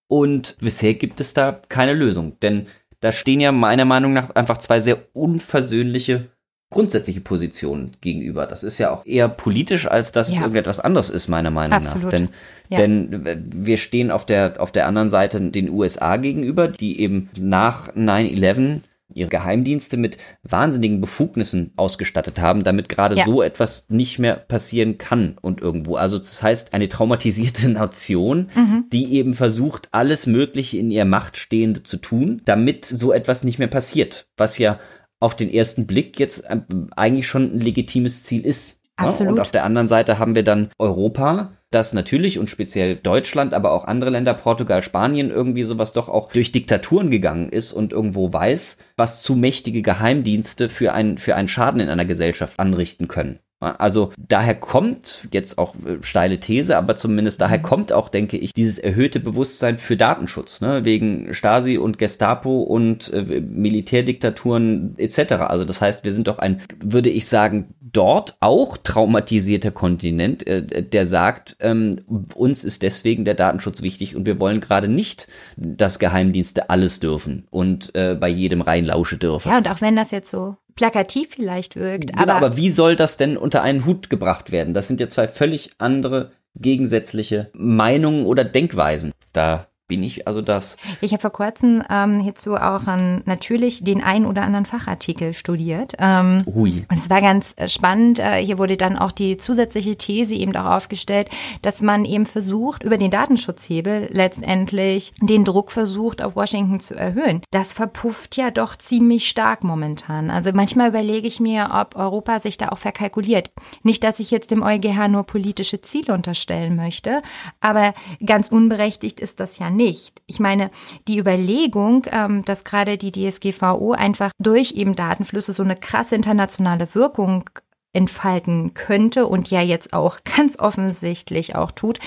Und 0.09 0.59
bisher 0.61 0.95
gibt 0.95 1.21
es 1.21 1.33
da 1.33 1.53
keine 1.69 1.95
Lösung, 1.95 2.39
denn 2.41 2.67
da 3.01 3.13
stehen 3.13 3.41
ja 3.41 3.53
meiner 3.53 3.85
Meinung 3.85 4.13
nach 4.13 4.31
einfach 4.35 4.59
zwei 4.59 4.81
sehr 4.81 4.99
unversöhnliche 5.15 6.31
grundsätzliche 6.75 7.21
Position 7.21 7.93
gegenüber. 8.01 8.47
Das 8.47 8.65
ist 8.65 8.79
ja 8.79 8.91
auch 8.91 9.07
eher 9.07 9.29
politisch, 9.29 9.87
als 9.87 10.13
dass 10.13 10.29
ja. 10.29 10.35
es 10.35 10.41
irgendetwas 10.41 10.81
anderes 10.81 11.09
ist, 11.09 11.29
meiner 11.29 11.53
Meinung 11.53 11.79
Absolut. 11.79 12.05
nach. 12.05 12.11
Denn, 12.11 12.29
ja. 12.69 12.79
denn 12.79 13.45
wir 13.55 13.77
stehen 13.77 14.11
auf 14.11 14.27
der, 14.27 14.55
auf 14.59 14.73
der 14.73 14.87
anderen 14.87 15.09
Seite 15.09 15.41
den 15.41 15.71
USA 15.71 16.17
gegenüber, 16.17 16.69
die 16.69 17.01
eben 17.01 17.31
nach 17.39 17.95
9-11 17.95 18.81
ihre 19.13 19.29
Geheimdienste 19.29 19.97
mit 19.97 20.19
wahnsinnigen 20.43 21.01
Befugnissen 21.01 21.73
ausgestattet 21.77 22.41
haben, 22.41 22.65
damit 22.65 22.89
gerade 22.89 23.15
ja. 23.15 23.25
so 23.25 23.43
etwas 23.43 23.87
nicht 23.89 24.19
mehr 24.19 24.35
passieren 24.35 24.99
kann 24.99 25.37
und 25.41 25.61
irgendwo. 25.61 25.95
Also 25.95 26.19
das 26.19 26.43
heißt, 26.43 26.75
eine 26.75 26.89
traumatisierte 26.89 27.69
Nation, 27.71 28.51
mhm. 28.55 28.87
die 28.93 29.15
eben 29.15 29.35
versucht, 29.35 29.89
alles 29.93 30.27
Mögliche 30.27 30.79
in 30.79 30.91
ihr 30.91 31.05
Macht 31.05 31.37
Stehende 31.37 31.85
zu 31.85 31.99
tun, 31.99 32.43
damit 32.45 32.85
so 32.85 33.13
etwas 33.13 33.45
nicht 33.45 33.61
mehr 33.61 33.69
passiert. 33.69 34.27
Was 34.37 34.59
ja 34.59 34.81
auf 35.25 35.35
den 35.35 35.51
ersten 35.51 35.87
Blick 35.87 36.21
jetzt 36.21 36.45
äh, 36.51 36.61
eigentlich 36.97 37.27
schon 37.27 37.57
ein 37.57 37.61
legitimes 37.61 38.25
Ziel 38.25 38.45
ist. 38.45 38.83
Absolut. 38.97 39.33
Und 39.33 39.41
auf 39.41 39.51
der 39.51 39.65
anderen 39.65 39.89
Seite 39.89 40.19
haben 40.19 40.35
wir 40.35 40.45
dann 40.45 40.71
Europa, 40.79 41.53
das 41.71 41.95
natürlich 41.95 42.39
und 42.39 42.49
speziell 42.49 42.95
Deutschland, 42.95 43.55
aber 43.55 43.73
auch 43.73 43.87
andere 43.87 44.11
Länder, 44.11 44.35
Portugal, 44.35 44.83
Spanien, 44.83 45.31
irgendwie 45.31 45.65
sowas 45.65 45.95
doch 45.95 46.09
auch 46.09 46.31
durch 46.31 46.53
Diktaturen 46.53 47.11
gegangen 47.11 47.49
ist 47.49 47.73
und 47.73 47.93
irgendwo 47.93 48.33
weiß, 48.33 48.79
was 48.97 49.23
zu 49.23 49.35
mächtige 49.35 49.83
Geheimdienste 49.83 50.69
für, 50.69 50.93
ein, 50.93 51.17
für 51.19 51.35
einen 51.35 51.49
Schaden 51.49 51.81
in 51.81 51.89
einer 51.89 52.05
Gesellschaft 52.05 52.61
anrichten 52.61 53.09
können. 53.09 53.41
Also 53.65 54.13
daher 54.17 54.55
kommt 54.55 55.29
jetzt 55.33 55.59
auch 55.59 55.75
äh, 55.77 56.03
steile 56.03 56.41
These, 56.41 56.77
aber 56.77 56.97
zumindest 56.97 57.41
daher 57.41 57.59
mhm. 57.59 57.63
kommt 57.63 57.93
auch, 57.93 58.09
denke 58.09 58.37
ich, 58.37 58.53
dieses 58.53 58.79
erhöhte 58.79 59.21
Bewusstsein 59.21 59.79
für 59.79 59.97
Datenschutz, 59.97 60.61
ne? 60.61 60.85
wegen 60.85 61.35
Stasi 61.35 61.79
und 61.79 61.99
Gestapo 61.99 62.63
und 62.63 63.13
äh, 63.13 63.41
Militärdiktaturen 63.41 64.95
etc. 64.99 65.33
Also 65.49 65.65
das 65.65 65.81
heißt, 65.81 66.05
wir 66.05 66.13
sind 66.13 66.29
doch 66.29 66.39
ein, 66.39 66.63
würde 66.83 67.11
ich 67.11 67.27
sagen, 67.27 67.75
dort 67.81 68.37
auch 68.41 68.77
traumatisierter 68.77 69.71
Kontinent, 69.71 70.47
äh, 70.47 70.83
der 70.83 71.07
sagt, 71.07 71.57
ähm, 71.61 72.01
uns 72.35 72.65
ist 72.65 72.83
deswegen 72.83 73.25
der 73.25 73.35
Datenschutz 73.35 73.83
wichtig 73.83 74.17
und 74.17 74.27
wir 74.27 74.41
wollen 74.41 74.61
gerade 74.61 74.89
nicht, 74.89 75.29
dass 75.57 75.99
Geheimdienste 75.99 76.71
alles 76.71 77.01
dürfen 77.01 77.47
und 77.51 77.95
äh, 77.95 78.15
bei 78.15 78.29
jedem 78.29 78.61
reinlauschen 78.61 79.19
dürfen. 79.19 79.51
Ja, 79.51 79.59
und 79.59 79.71
auch 79.71 79.81
wenn 79.81 79.97
das 79.97 80.11
jetzt 80.11 80.31
so 80.31 80.57
plakativ 80.75 81.29
vielleicht 81.35 81.77
wirkt. 81.77 82.13
Genau, 82.13 82.23
aber, 82.23 82.35
aber 82.35 82.57
wie 82.57 82.71
soll 82.71 82.97
das 82.97 83.17
denn 83.17 83.37
unter 83.37 83.63
einen 83.63 83.85
Hut 83.85 84.11
gebracht 84.11 84.53
werden? 84.53 84.75
Das 84.75 84.89
sind 84.89 85.01
ja 85.01 85.09
zwei 85.09 85.29
völlig 85.29 85.71
andere 85.79 86.31
gegensätzliche 86.57 87.51
Meinungen 87.53 88.27
oder 88.27 88.45
Denkweisen. 88.45 89.13
Da 89.33 89.67
bin 89.87 90.03
ich 90.03 90.27
also 90.27 90.41
das. 90.41 90.79
Ich 91.03 91.13
habe 91.13 91.21
vor 91.21 91.33
kurzem 91.33 91.83
ähm, 91.91 92.21
hierzu 92.21 92.55
auch 92.55 92.83
ähm, 92.89 93.23
natürlich 93.27 93.85
den 93.85 94.03
ein 94.03 94.25
oder 94.25 94.43
anderen 94.43 94.65
Fachartikel 94.65 95.35
studiert. 95.35 95.93
Ähm, 95.99 96.43
Ui. 96.47 96.87
Und 96.91 96.97
es 96.97 97.11
war 97.11 97.21
ganz 97.21 97.53
äh, 97.57 97.69
spannend. 97.69 98.19
Äh, 98.19 98.45
hier 98.45 98.57
wurde 98.59 98.79
dann 98.79 98.97
auch 98.97 99.13
die 99.13 99.37
zusätzliche 99.37 99.97
These 99.97 100.35
eben 100.35 100.57
auch 100.57 100.77
aufgestellt, 100.77 101.29
dass 101.61 101.83
man 101.83 102.07
eben 102.07 102.25
versucht, 102.25 102.83
über 102.83 102.97
den 102.97 103.11
Datenschutzhebel 103.11 104.09
letztendlich 104.11 105.13
den 105.21 105.45
Druck 105.45 105.71
versucht, 105.71 106.23
auf 106.23 106.35
Washington 106.35 106.81
zu 106.81 106.95
erhöhen. 106.95 107.43
Das 107.51 107.75
verpufft 107.75 108.37
ja 108.37 108.51
doch 108.51 108.77
ziemlich 108.77 109.29
stark 109.29 109.65
momentan. 109.65 110.31
Also 110.31 110.51
manchmal 110.55 110.89
überlege 110.89 111.29
ich 111.29 111.41
mir, 111.41 111.71
ob 111.75 111.95
Europa 111.95 112.41
sich 112.41 112.57
da 112.57 112.71
auch 112.71 112.79
verkalkuliert. 112.79 113.51
Nicht, 113.83 114.03
dass 114.03 114.19
ich 114.19 114.31
jetzt 114.31 114.51
dem 114.51 114.63
EuGH 114.63 115.09
nur 115.09 115.25
politische 115.25 115.83
Ziele 115.83 116.15
unterstellen 116.15 116.75
möchte, 116.75 117.21
aber 117.61 117.93
ganz 118.25 118.49
unberechtigt 118.49 119.21
ist 119.21 119.41
das 119.41 119.59
ja 119.59 119.69
nicht. 119.75 119.84
Ich 120.27 120.41
meine, 120.41 120.71
die 121.09 121.19
Überlegung, 121.19 122.07
ähm, 122.11 122.45
dass 122.45 122.65
gerade 122.65 122.99
die 122.99 123.13
DSGVO 123.13 123.93
einfach 123.93 124.31
durch 124.39 124.73
eben 124.73 124.97
Datenflüsse 124.97 125.53
so 125.53 125.63
eine 125.63 125.77
krasse 125.77 126.15
internationale 126.17 126.95
Wirkung 126.95 127.51
entfalten 127.95 128.75
könnte 128.75 129.27
und 129.27 129.51
ja 129.51 129.63
jetzt 129.63 129.93
auch 129.93 130.19
ganz 130.37 130.59
offensichtlich 130.59 131.55
auch 131.55 131.71
tut. 131.71 131.99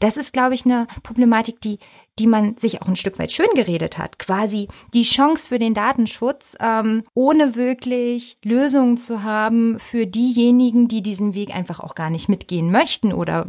Das 0.00 0.16
ist, 0.16 0.32
glaube 0.32 0.54
ich, 0.54 0.66
eine 0.66 0.86
Problematik, 1.02 1.60
die, 1.60 1.78
die 2.18 2.26
man 2.26 2.56
sich 2.58 2.82
auch 2.82 2.88
ein 2.88 2.96
Stück 2.96 3.18
weit 3.18 3.32
schön 3.32 3.48
geredet 3.54 3.96
hat. 3.96 4.18
Quasi 4.18 4.68
die 4.92 5.04
Chance 5.04 5.48
für 5.48 5.58
den 5.58 5.72
Datenschutz, 5.74 6.56
ähm, 6.60 7.04
ohne 7.14 7.54
wirklich 7.54 8.36
Lösungen 8.44 8.96
zu 8.96 9.22
haben 9.22 9.78
für 9.78 10.06
diejenigen, 10.06 10.88
die 10.88 11.02
diesen 11.02 11.34
Weg 11.34 11.54
einfach 11.54 11.80
auch 11.80 11.94
gar 11.94 12.10
nicht 12.10 12.28
mitgehen 12.28 12.70
möchten 12.70 13.12
oder 13.12 13.46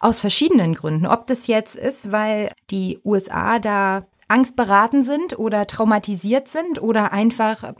aus 0.00 0.20
verschiedenen 0.20 0.74
Gründen. 0.74 1.06
Ob 1.06 1.26
das 1.26 1.46
jetzt 1.46 1.74
ist, 1.76 2.12
weil 2.12 2.52
die 2.70 3.00
USA 3.04 3.58
da 3.58 4.06
angstberaten 4.28 5.02
sind 5.02 5.38
oder 5.38 5.66
traumatisiert 5.66 6.48
sind 6.48 6.80
oder 6.80 7.12
einfach 7.12 7.72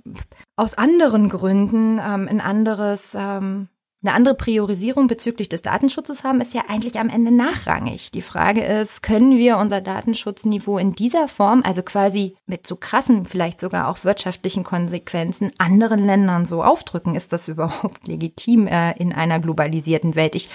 aus 0.57 0.75
anderen 0.75 1.29
Gründen 1.29 1.99
ähm, 1.99 2.27
ein 2.29 2.41
anderes, 2.41 3.15
ähm, 3.15 3.69
eine 4.01 4.15
andere 4.15 4.37
Priorisierung 4.37 5.09
bezüglich 5.09 5.49
des 5.49 5.63
Datenschutzes 5.63 6.23
haben, 6.23 6.41
ist 6.41 6.55
ja 6.55 6.63
eigentlich 6.69 7.01
am 7.01 7.09
Ende 7.09 7.33
nachrangig. 7.33 8.13
Die 8.13 8.23
Frage 8.23 8.65
ist, 8.65 9.03
können 9.03 9.37
wir 9.37 9.59
unser 9.59 9.81
Datenschutzniveau 9.81 10.79
in 10.79 10.95
dieser 10.95 11.27
Form, 11.27 11.63
also 11.65 11.83
quasi 11.83 12.37
mit 12.47 12.67
so 12.67 12.77
krassen, 12.77 13.25
vielleicht 13.25 13.59
sogar 13.59 13.89
auch 13.89 14.05
wirtschaftlichen 14.05 14.63
Konsequenzen, 14.63 15.51
anderen 15.59 16.07
Ländern 16.07 16.47
so 16.47 16.63
aufdrücken? 16.63 17.17
Ist 17.17 17.33
das 17.33 17.49
überhaupt 17.49 18.07
legitim 18.07 18.69
äh, 18.69 18.97
in 18.99 19.13
einer 19.13 19.41
globalisierten 19.41 20.15
Welt? 20.15 20.37
Ich, 20.37 20.49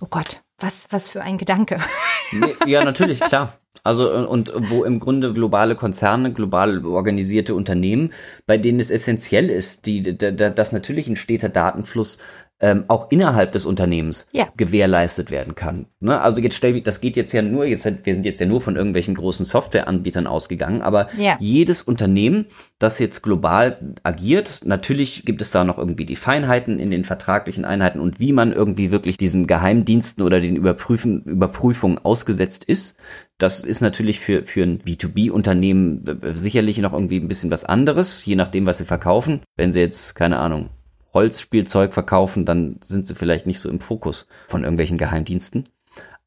oh 0.00 0.06
Gott, 0.10 0.42
Was, 0.60 0.86
was 0.90 1.08
für 1.08 1.22
ein 1.22 1.38
Gedanke. 1.38 1.78
Nee, 2.32 2.54
ja, 2.64 2.84
natürlich, 2.84 3.18
klar. 3.18 3.58
Also 3.82 4.14
und 4.28 4.52
wo 4.56 4.84
im 4.84 5.00
Grunde 5.00 5.32
globale 5.32 5.74
Konzerne, 5.74 6.32
global 6.32 6.86
organisierte 6.86 7.56
Unternehmen, 7.56 8.12
bei 8.46 8.56
denen 8.56 8.78
es 8.78 8.92
essentiell 8.92 9.50
ist, 9.50 9.86
die, 9.86 10.16
dass 10.16 10.70
natürlich 10.70 11.08
ein 11.08 11.16
steter 11.16 11.48
Datenfluss 11.48 12.18
ähm, 12.60 12.84
auch 12.88 13.10
innerhalb 13.10 13.52
des 13.52 13.64
Unternehmens 13.64 14.26
ja. 14.32 14.48
gewährleistet 14.56 15.30
werden 15.30 15.54
kann. 15.54 15.86
Ne? 16.00 16.20
Also 16.20 16.42
jetzt 16.42 16.56
stell, 16.56 16.80
das 16.82 17.00
geht 17.00 17.16
jetzt 17.16 17.32
ja 17.32 17.40
nur, 17.42 17.64
jetzt 17.64 17.86
wir 17.86 18.14
sind 18.14 18.26
jetzt 18.26 18.38
ja 18.38 18.46
nur 18.46 18.60
von 18.60 18.76
irgendwelchen 18.76 19.14
großen 19.14 19.46
Softwareanbietern 19.46 20.26
ausgegangen, 20.26 20.82
aber 20.82 21.08
ja. 21.16 21.36
jedes 21.40 21.80
Unternehmen, 21.80 22.46
das 22.78 22.98
jetzt 22.98 23.22
global 23.22 23.94
agiert, 24.02 24.60
natürlich 24.64 25.24
gibt 25.24 25.40
es 25.40 25.50
da 25.50 25.64
noch 25.64 25.78
irgendwie 25.78 26.04
die 26.04 26.16
Feinheiten 26.16 26.78
in 26.78 26.90
den 26.90 27.04
vertraglichen 27.04 27.64
Einheiten 27.64 27.98
und 27.98 28.20
wie 28.20 28.32
man 28.32 28.52
irgendwie 28.52 28.90
wirklich 28.90 29.16
diesen 29.16 29.46
Geheimdiensten 29.46 30.22
oder 30.22 30.40
den 30.40 30.49
Überprüfen, 30.56 31.22
Überprüfungen 31.24 31.98
ausgesetzt 31.98 32.64
ist. 32.64 32.96
Das 33.38 33.64
ist 33.64 33.80
natürlich 33.80 34.20
für, 34.20 34.44
für 34.44 34.62
ein 34.62 34.80
B2B-Unternehmen 34.82 36.04
äh, 36.22 36.36
sicherlich 36.36 36.78
noch 36.78 36.92
irgendwie 36.92 37.18
ein 37.18 37.28
bisschen 37.28 37.50
was 37.50 37.64
anderes, 37.64 38.24
je 38.24 38.36
nachdem, 38.36 38.66
was 38.66 38.78
sie 38.78 38.84
verkaufen. 38.84 39.40
Wenn 39.56 39.72
sie 39.72 39.80
jetzt, 39.80 40.14
keine 40.14 40.38
Ahnung, 40.38 40.70
Holzspielzeug 41.12 41.92
verkaufen, 41.92 42.44
dann 42.44 42.76
sind 42.82 43.06
sie 43.06 43.14
vielleicht 43.14 43.46
nicht 43.46 43.60
so 43.60 43.68
im 43.68 43.80
Fokus 43.80 44.26
von 44.48 44.62
irgendwelchen 44.62 44.98
Geheimdiensten. 44.98 45.64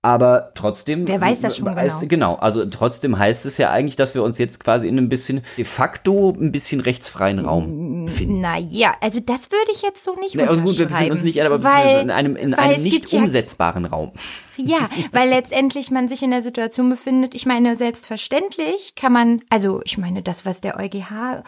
Aber 0.05 0.51
trotzdem. 0.53 1.07
Wer 1.07 1.21
weiß 1.21 1.39
das 1.39 1.55
schon 1.57 1.73
heißt, 1.73 2.01
genau. 2.09 2.33
Genau, 2.33 2.35
also 2.35 2.65
trotzdem 2.65 3.17
heißt 3.17 3.45
es 3.45 3.57
ja 3.57 3.71
eigentlich, 3.71 3.95
dass 3.95 4.15
wir 4.15 4.21
uns 4.21 4.37
jetzt 4.37 4.61
quasi 4.61 4.85
in 4.85 4.97
einem 4.97 5.07
bisschen, 5.07 5.43
de 5.57 5.63
facto 5.63 6.29
ein 6.29 6.51
bisschen 6.51 6.81
rechtsfreien 6.81 7.39
Raum 7.39 8.05
befinden. 8.05 8.41
Naja, 8.41 8.95
also 8.99 9.21
das 9.21 9.49
würde 9.49 9.71
ich 9.71 9.81
jetzt 9.81 10.03
so 10.03 10.13
nicht 10.15 10.35
nee, 10.35 10.43
also 10.43 10.61
gut, 10.61 10.77
wir 10.77 10.87
befinden 10.87 11.13
uns 11.13 11.23
nicht, 11.23 11.41
aber 11.41 11.63
weil, 11.63 12.01
in 12.01 12.11
einem, 12.11 12.35
in 12.35 12.53
einem 12.53 12.83
nicht 12.83 13.13
umsetzbaren 13.13 13.85
ja, 13.85 13.89
Raum. 13.91 14.11
Ja, 14.57 14.89
weil 15.13 15.29
letztendlich 15.29 15.89
man 15.89 16.09
sich 16.09 16.21
in 16.21 16.31
der 16.31 16.43
Situation 16.43 16.89
befindet, 16.89 17.33
ich 17.33 17.45
meine, 17.45 17.77
selbstverständlich 17.77 18.95
kann 18.95 19.13
man, 19.13 19.41
also 19.49 19.81
ich 19.85 19.97
meine, 19.97 20.21
das, 20.21 20.45
was 20.45 20.59
der 20.59 20.77
EuGH 20.79 21.43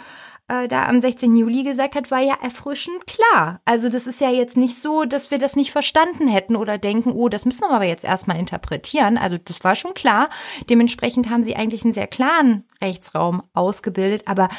äh, 0.47 0.67
da 0.67 0.85
am 0.85 0.99
16. 0.99 1.35
Juli 1.35 1.63
gesagt 1.63 1.95
hat, 1.95 2.11
war 2.11 2.21
ja 2.21 2.35
erfrischend 2.41 3.07
klar. 3.07 3.61
Also 3.65 3.89
das 3.89 4.07
ist 4.07 4.21
ja 4.21 4.29
jetzt 4.29 4.57
nicht 4.57 4.77
so, 4.77 5.05
dass 5.05 5.31
wir 5.31 5.39
das 5.39 5.55
nicht 5.55 5.71
verstanden 5.71 6.27
hätten 6.27 6.55
oder 6.55 6.77
denken, 6.77 7.11
oh, 7.11 7.29
das 7.29 7.45
müssen 7.45 7.67
wir 7.69 7.75
aber 7.75 7.85
jetzt 7.85 8.03
erstmal 8.03 8.39
interpretieren. 8.39 9.17
Also 9.17 9.37
das 9.43 9.63
war 9.63 9.75
schon 9.75 9.93
klar. 9.93 10.29
Dementsprechend 10.69 11.29
haben 11.29 11.43
sie 11.43 11.55
eigentlich 11.55 11.83
einen 11.83 11.93
sehr 11.93 12.07
klaren 12.07 12.65
Rechtsraum 12.81 13.41
ausgebildet, 13.53 14.23
aber 14.27 14.49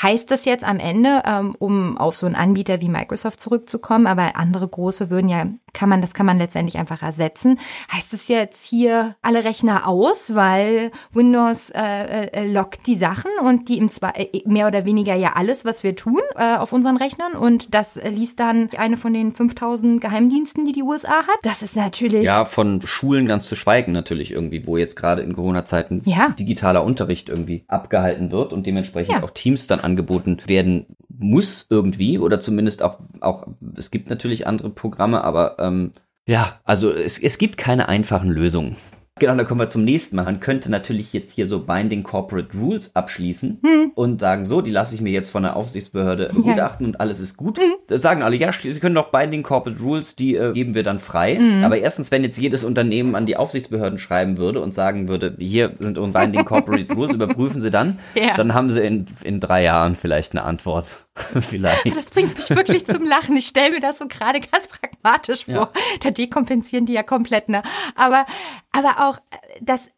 Heißt 0.00 0.30
das 0.30 0.44
jetzt 0.44 0.64
am 0.64 0.78
Ende, 0.78 1.22
ähm, 1.24 1.56
um 1.58 1.98
auf 1.98 2.14
so 2.14 2.26
einen 2.26 2.36
Anbieter 2.36 2.80
wie 2.80 2.88
Microsoft 2.88 3.40
zurückzukommen, 3.40 4.06
aber 4.06 4.36
andere 4.36 4.68
große 4.68 5.10
würden 5.10 5.28
ja, 5.28 5.46
kann 5.72 5.88
man, 5.88 6.00
das 6.00 6.14
kann 6.14 6.26
man 6.26 6.38
letztendlich 6.38 6.78
einfach 6.78 7.02
ersetzen. 7.02 7.58
Heißt 7.92 8.12
das 8.12 8.28
jetzt 8.28 8.64
hier 8.64 9.16
alle 9.22 9.44
Rechner 9.44 9.88
aus, 9.88 10.34
weil 10.34 10.92
Windows 11.12 11.70
äh, 11.70 12.26
äh, 12.26 12.46
lockt 12.50 12.86
die 12.86 12.94
Sachen 12.94 13.30
und 13.42 13.68
die 13.68 13.78
im 13.78 13.90
zwei, 13.90 14.10
äh, 14.10 14.42
mehr 14.46 14.68
oder 14.68 14.84
weniger 14.84 15.14
ja 15.14 15.32
alles, 15.34 15.64
was 15.64 15.82
wir 15.82 15.96
tun 15.96 16.20
äh, 16.36 16.56
auf 16.56 16.72
unseren 16.72 16.96
Rechnern 16.96 17.32
und 17.32 17.74
das 17.74 18.00
liest 18.08 18.38
dann 18.40 18.70
eine 18.76 18.96
von 18.96 19.12
den 19.12 19.32
5000 19.32 20.00
Geheimdiensten, 20.00 20.64
die 20.64 20.72
die 20.72 20.82
USA 20.82 21.18
hat. 21.18 21.38
Das 21.42 21.62
ist 21.62 21.76
natürlich. 21.76 22.24
Ja, 22.24 22.44
von 22.44 22.80
Schulen 22.82 23.26
ganz 23.26 23.48
zu 23.48 23.56
schweigen 23.56 23.92
natürlich 23.92 24.30
irgendwie, 24.30 24.66
wo 24.66 24.76
jetzt 24.76 24.94
gerade 24.96 25.22
in 25.22 25.32
Corona-Zeiten 25.32 26.02
ja. 26.04 26.28
digitaler 26.38 26.84
Unterricht 26.84 27.28
irgendwie 27.28 27.64
abgehalten 27.66 28.30
wird 28.30 28.52
und 28.52 28.66
dementsprechend 28.66 29.14
ja. 29.14 29.22
auch 29.22 29.30
Teams 29.30 29.66
dann 29.66 29.80
angeboten 29.88 30.38
werden 30.46 30.86
muss 31.08 31.66
irgendwie 31.70 32.18
oder 32.18 32.40
zumindest 32.40 32.82
auch, 32.82 32.98
auch 33.20 33.46
es 33.76 33.90
gibt 33.90 34.10
natürlich 34.10 34.46
andere 34.46 34.70
Programme, 34.70 35.24
aber 35.24 35.56
ähm, 35.58 35.92
ja, 36.26 36.60
also 36.64 36.92
es, 36.92 37.18
es 37.18 37.38
gibt 37.38 37.56
keine 37.56 37.88
einfachen 37.88 38.30
Lösungen. 38.30 38.76
Genau, 39.18 39.34
dann 39.34 39.46
kommen 39.46 39.60
wir 39.60 39.68
zum 39.68 39.84
nächsten 39.84 40.16
Mal. 40.16 40.24
Man 40.24 40.40
könnte 40.40 40.70
natürlich 40.70 41.12
jetzt 41.12 41.32
hier 41.32 41.46
so 41.46 41.60
Binding 41.60 42.02
Corporate 42.02 42.56
Rules 42.56 42.94
abschließen 42.94 43.60
hm. 43.62 43.92
und 43.94 44.20
sagen, 44.20 44.44
so, 44.44 44.60
die 44.60 44.70
lasse 44.70 44.94
ich 44.94 45.00
mir 45.00 45.10
jetzt 45.10 45.30
von 45.30 45.42
der 45.42 45.56
Aufsichtsbehörde 45.56 46.30
ja. 46.34 46.40
gutachten 46.40 46.86
und 46.86 47.00
alles 47.00 47.20
ist 47.20 47.36
gut. 47.36 47.58
Hm. 47.58 47.74
Da 47.86 47.98
sagen 47.98 48.22
alle, 48.22 48.36
ja, 48.36 48.52
sie 48.52 48.78
können 48.80 48.94
doch 48.94 49.10
Binding 49.10 49.42
Corporate 49.42 49.80
Rules, 49.80 50.16
die 50.16 50.36
äh, 50.36 50.52
geben 50.52 50.74
wir 50.74 50.82
dann 50.82 50.98
frei. 50.98 51.36
Hm. 51.36 51.64
Aber 51.64 51.78
erstens, 51.78 52.10
wenn 52.10 52.22
jetzt 52.22 52.38
jedes 52.38 52.64
Unternehmen 52.64 53.14
an 53.14 53.26
die 53.26 53.36
Aufsichtsbehörden 53.36 53.98
schreiben 53.98 54.36
würde 54.36 54.60
und 54.60 54.74
sagen 54.74 55.08
würde, 55.08 55.34
hier 55.38 55.72
sind 55.78 55.98
unsere 55.98 56.24
Binding 56.24 56.44
Corporate 56.44 56.92
Rules, 56.94 57.14
überprüfen 57.14 57.60
sie 57.60 57.70
dann, 57.70 57.98
ja. 58.14 58.34
dann 58.34 58.54
haben 58.54 58.70
sie 58.70 58.80
in, 58.80 59.06
in 59.24 59.40
drei 59.40 59.62
Jahren 59.62 59.94
vielleicht 59.94 60.32
eine 60.32 60.44
Antwort. 60.44 61.07
vielleicht. 61.40 61.86
Das 61.86 62.04
bringt 62.06 62.36
mich 62.36 62.50
wirklich 62.50 62.86
zum 62.86 63.04
Lachen. 63.06 63.36
Ich 63.36 63.46
stelle 63.46 63.72
mir 63.72 63.80
das 63.80 63.98
so 63.98 64.08
gerade 64.08 64.40
ganz 64.40 64.66
pragmatisch 64.68 65.44
vor. 65.44 65.54
Ja. 65.54 65.72
Da 66.00 66.10
dekompensieren 66.10 66.86
die 66.86 66.94
ja 66.94 67.02
komplett, 67.02 67.48
ne? 67.48 67.62
Aber, 67.94 68.26
aber 68.72 69.08
auch, 69.08 69.18
äh, 69.30 69.58
das, 69.60 69.90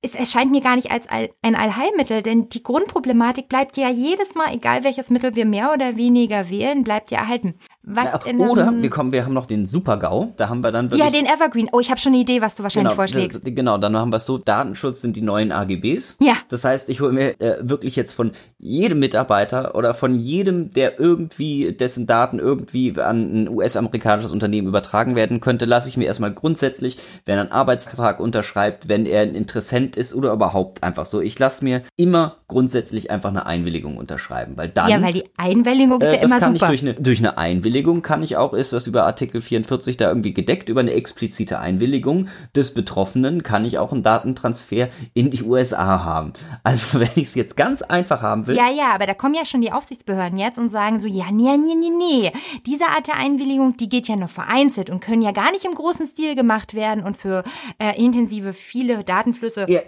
es 0.00 0.14
erscheint 0.14 0.50
mir 0.50 0.60
gar 0.60 0.76
nicht 0.76 0.90
als 0.90 1.08
ein 1.08 1.54
Allheilmittel, 1.54 2.22
denn 2.22 2.48
die 2.48 2.62
Grundproblematik 2.62 3.48
bleibt 3.48 3.76
ja 3.76 3.90
jedes 3.90 4.34
Mal, 4.34 4.54
egal 4.54 4.84
welches 4.84 5.10
Mittel 5.10 5.34
wir 5.34 5.44
mehr 5.44 5.72
oder 5.72 5.96
weniger 5.96 6.48
wählen, 6.50 6.84
bleibt 6.84 7.10
ja 7.10 7.18
erhalten. 7.18 7.58
Was 7.90 8.26
ja, 8.26 8.34
oder 8.34 8.70
wir 8.70 8.90
kommen, 8.90 9.12
wir 9.12 9.24
haben 9.24 9.32
noch 9.32 9.46
den 9.46 9.64
Super-GAU, 9.64 10.34
da 10.36 10.50
haben 10.50 10.62
wir 10.62 10.72
dann 10.72 10.90
wirklich, 10.90 11.02
Ja, 11.02 11.10
den 11.10 11.26
Evergreen. 11.26 11.68
Oh, 11.72 11.80
ich 11.80 11.90
habe 11.90 11.98
schon 11.98 12.12
eine 12.12 12.20
Idee, 12.20 12.42
was 12.42 12.54
du 12.54 12.62
wahrscheinlich 12.62 12.90
genau, 12.90 12.96
vorschlägst. 12.96 13.46
Das, 13.46 13.54
genau, 13.54 13.78
dann 13.78 13.96
haben 13.96 14.12
wir 14.12 14.18
es 14.18 14.26
so, 14.26 14.36
Datenschutz 14.36 15.00
sind 15.00 15.16
die 15.16 15.22
neuen 15.22 15.52
AGBs. 15.52 16.18
Ja. 16.20 16.34
Das 16.50 16.64
heißt, 16.64 16.90
ich 16.90 17.00
hole 17.00 17.12
mir 17.12 17.40
äh, 17.40 17.56
wirklich 17.62 17.96
jetzt 17.96 18.12
von 18.12 18.32
jedem 18.58 18.98
Mitarbeiter 18.98 19.74
oder 19.74 19.94
von 19.94 20.18
jedem, 20.18 20.70
der 20.72 21.00
irgendwie, 21.00 21.72
dessen 21.72 22.06
Daten 22.06 22.38
irgendwie 22.38 22.98
an 23.00 23.44
ein 23.44 23.48
US-amerikanisches 23.48 24.32
Unternehmen 24.32 24.68
übertragen 24.68 25.16
werden 25.16 25.40
könnte, 25.40 25.64
lasse 25.64 25.88
ich 25.88 25.96
mir 25.96 26.04
erstmal 26.04 26.32
grundsätzlich, 26.32 26.98
wenn 27.24 27.36
er 27.36 27.42
einen 27.42 27.52
Arbeitsvertrag 27.52 28.20
unterschreibt, 28.20 28.88
wenn 28.88 29.06
er 29.06 29.22
ein 29.22 29.34
Interessent 29.34 29.96
ist 29.96 30.14
oder 30.14 30.32
überhaupt 30.32 30.82
einfach 30.82 31.06
so, 31.06 31.22
ich 31.22 31.38
lasse 31.38 31.64
mir 31.64 31.82
immer 31.96 32.36
grundsätzlich 32.48 33.10
einfach 33.10 33.30
eine 33.30 33.46
Einwilligung 33.46 33.96
unterschreiben, 33.96 34.56
weil 34.56 34.68
dann... 34.68 34.90
Ja, 34.90 35.00
weil 35.02 35.12
die 35.12 35.24
Einwilligung 35.36 36.00
ist 36.00 36.08
äh, 36.08 36.16
ja 36.16 36.22
immer 36.22 36.38
kann 36.38 36.54
super. 36.54 36.72
Ich 36.72 36.80
durch, 36.80 36.90
eine, 36.90 36.94
durch 37.00 37.18
eine 37.18 37.38
Einwilligung 37.38 37.77
Einwilligung 37.78 38.02
kann 38.02 38.24
ich 38.24 38.36
auch, 38.36 38.54
ist 38.54 38.72
das 38.72 38.88
über 38.88 39.06
Artikel 39.06 39.40
44 39.40 39.96
da 39.96 40.08
irgendwie 40.08 40.34
gedeckt, 40.34 40.68
über 40.68 40.80
eine 40.80 40.92
explizite 40.94 41.60
Einwilligung 41.60 42.26
des 42.56 42.74
Betroffenen 42.74 43.44
kann 43.44 43.64
ich 43.64 43.78
auch 43.78 43.92
einen 43.92 44.02
Datentransfer 44.02 44.88
in 45.14 45.30
die 45.30 45.44
USA 45.44 46.04
haben. 46.04 46.32
Also 46.64 46.98
wenn 47.00 47.10
ich 47.14 47.28
es 47.28 47.34
jetzt 47.36 47.56
ganz 47.56 47.82
einfach 47.82 48.20
haben 48.20 48.48
will. 48.48 48.56
Ja, 48.56 48.68
ja, 48.68 48.92
aber 48.92 49.06
da 49.06 49.14
kommen 49.14 49.34
ja 49.34 49.44
schon 49.44 49.60
die 49.60 49.70
Aufsichtsbehörden 49.70 50.40
jetzt 50.40 50.58
und 50.58 50.70
sagen 50.70 50.98
so, 50.98 51.06
ja, 51.06 51.26
nee, 51.30 51.56
nee, 51.56 51.76
nee, 51.76 51.90
nee. 51.96 52.32
Diese 52.66 52.86
Art 52.86 53.06
der 53.06 53.16
Einwilligung, 53.16 53.76
die 53.76 53.88
geht 53.88 54.08
ja 54.08 54.16
nur 54.16 54.26
vereinzelt 54.26 54.90
und 54.90 54.98
können 54.98 55.22
ja 55.22 55.30
gar 55.30 55.52
nicht 55.52 55.64
im 55.64 55.74
großen 55.76 56.08
Stil 56.08 56.34
gemacht 56.34 56.74
werden 56.74 57.04
und 57.04 57.16
für 57.16 57.44
äh, 57.78 57.96
intensive 57.96 58.54
viele 58.54 59.04
Datenflüsse 59.04 59.66
ja, 59.68 59.80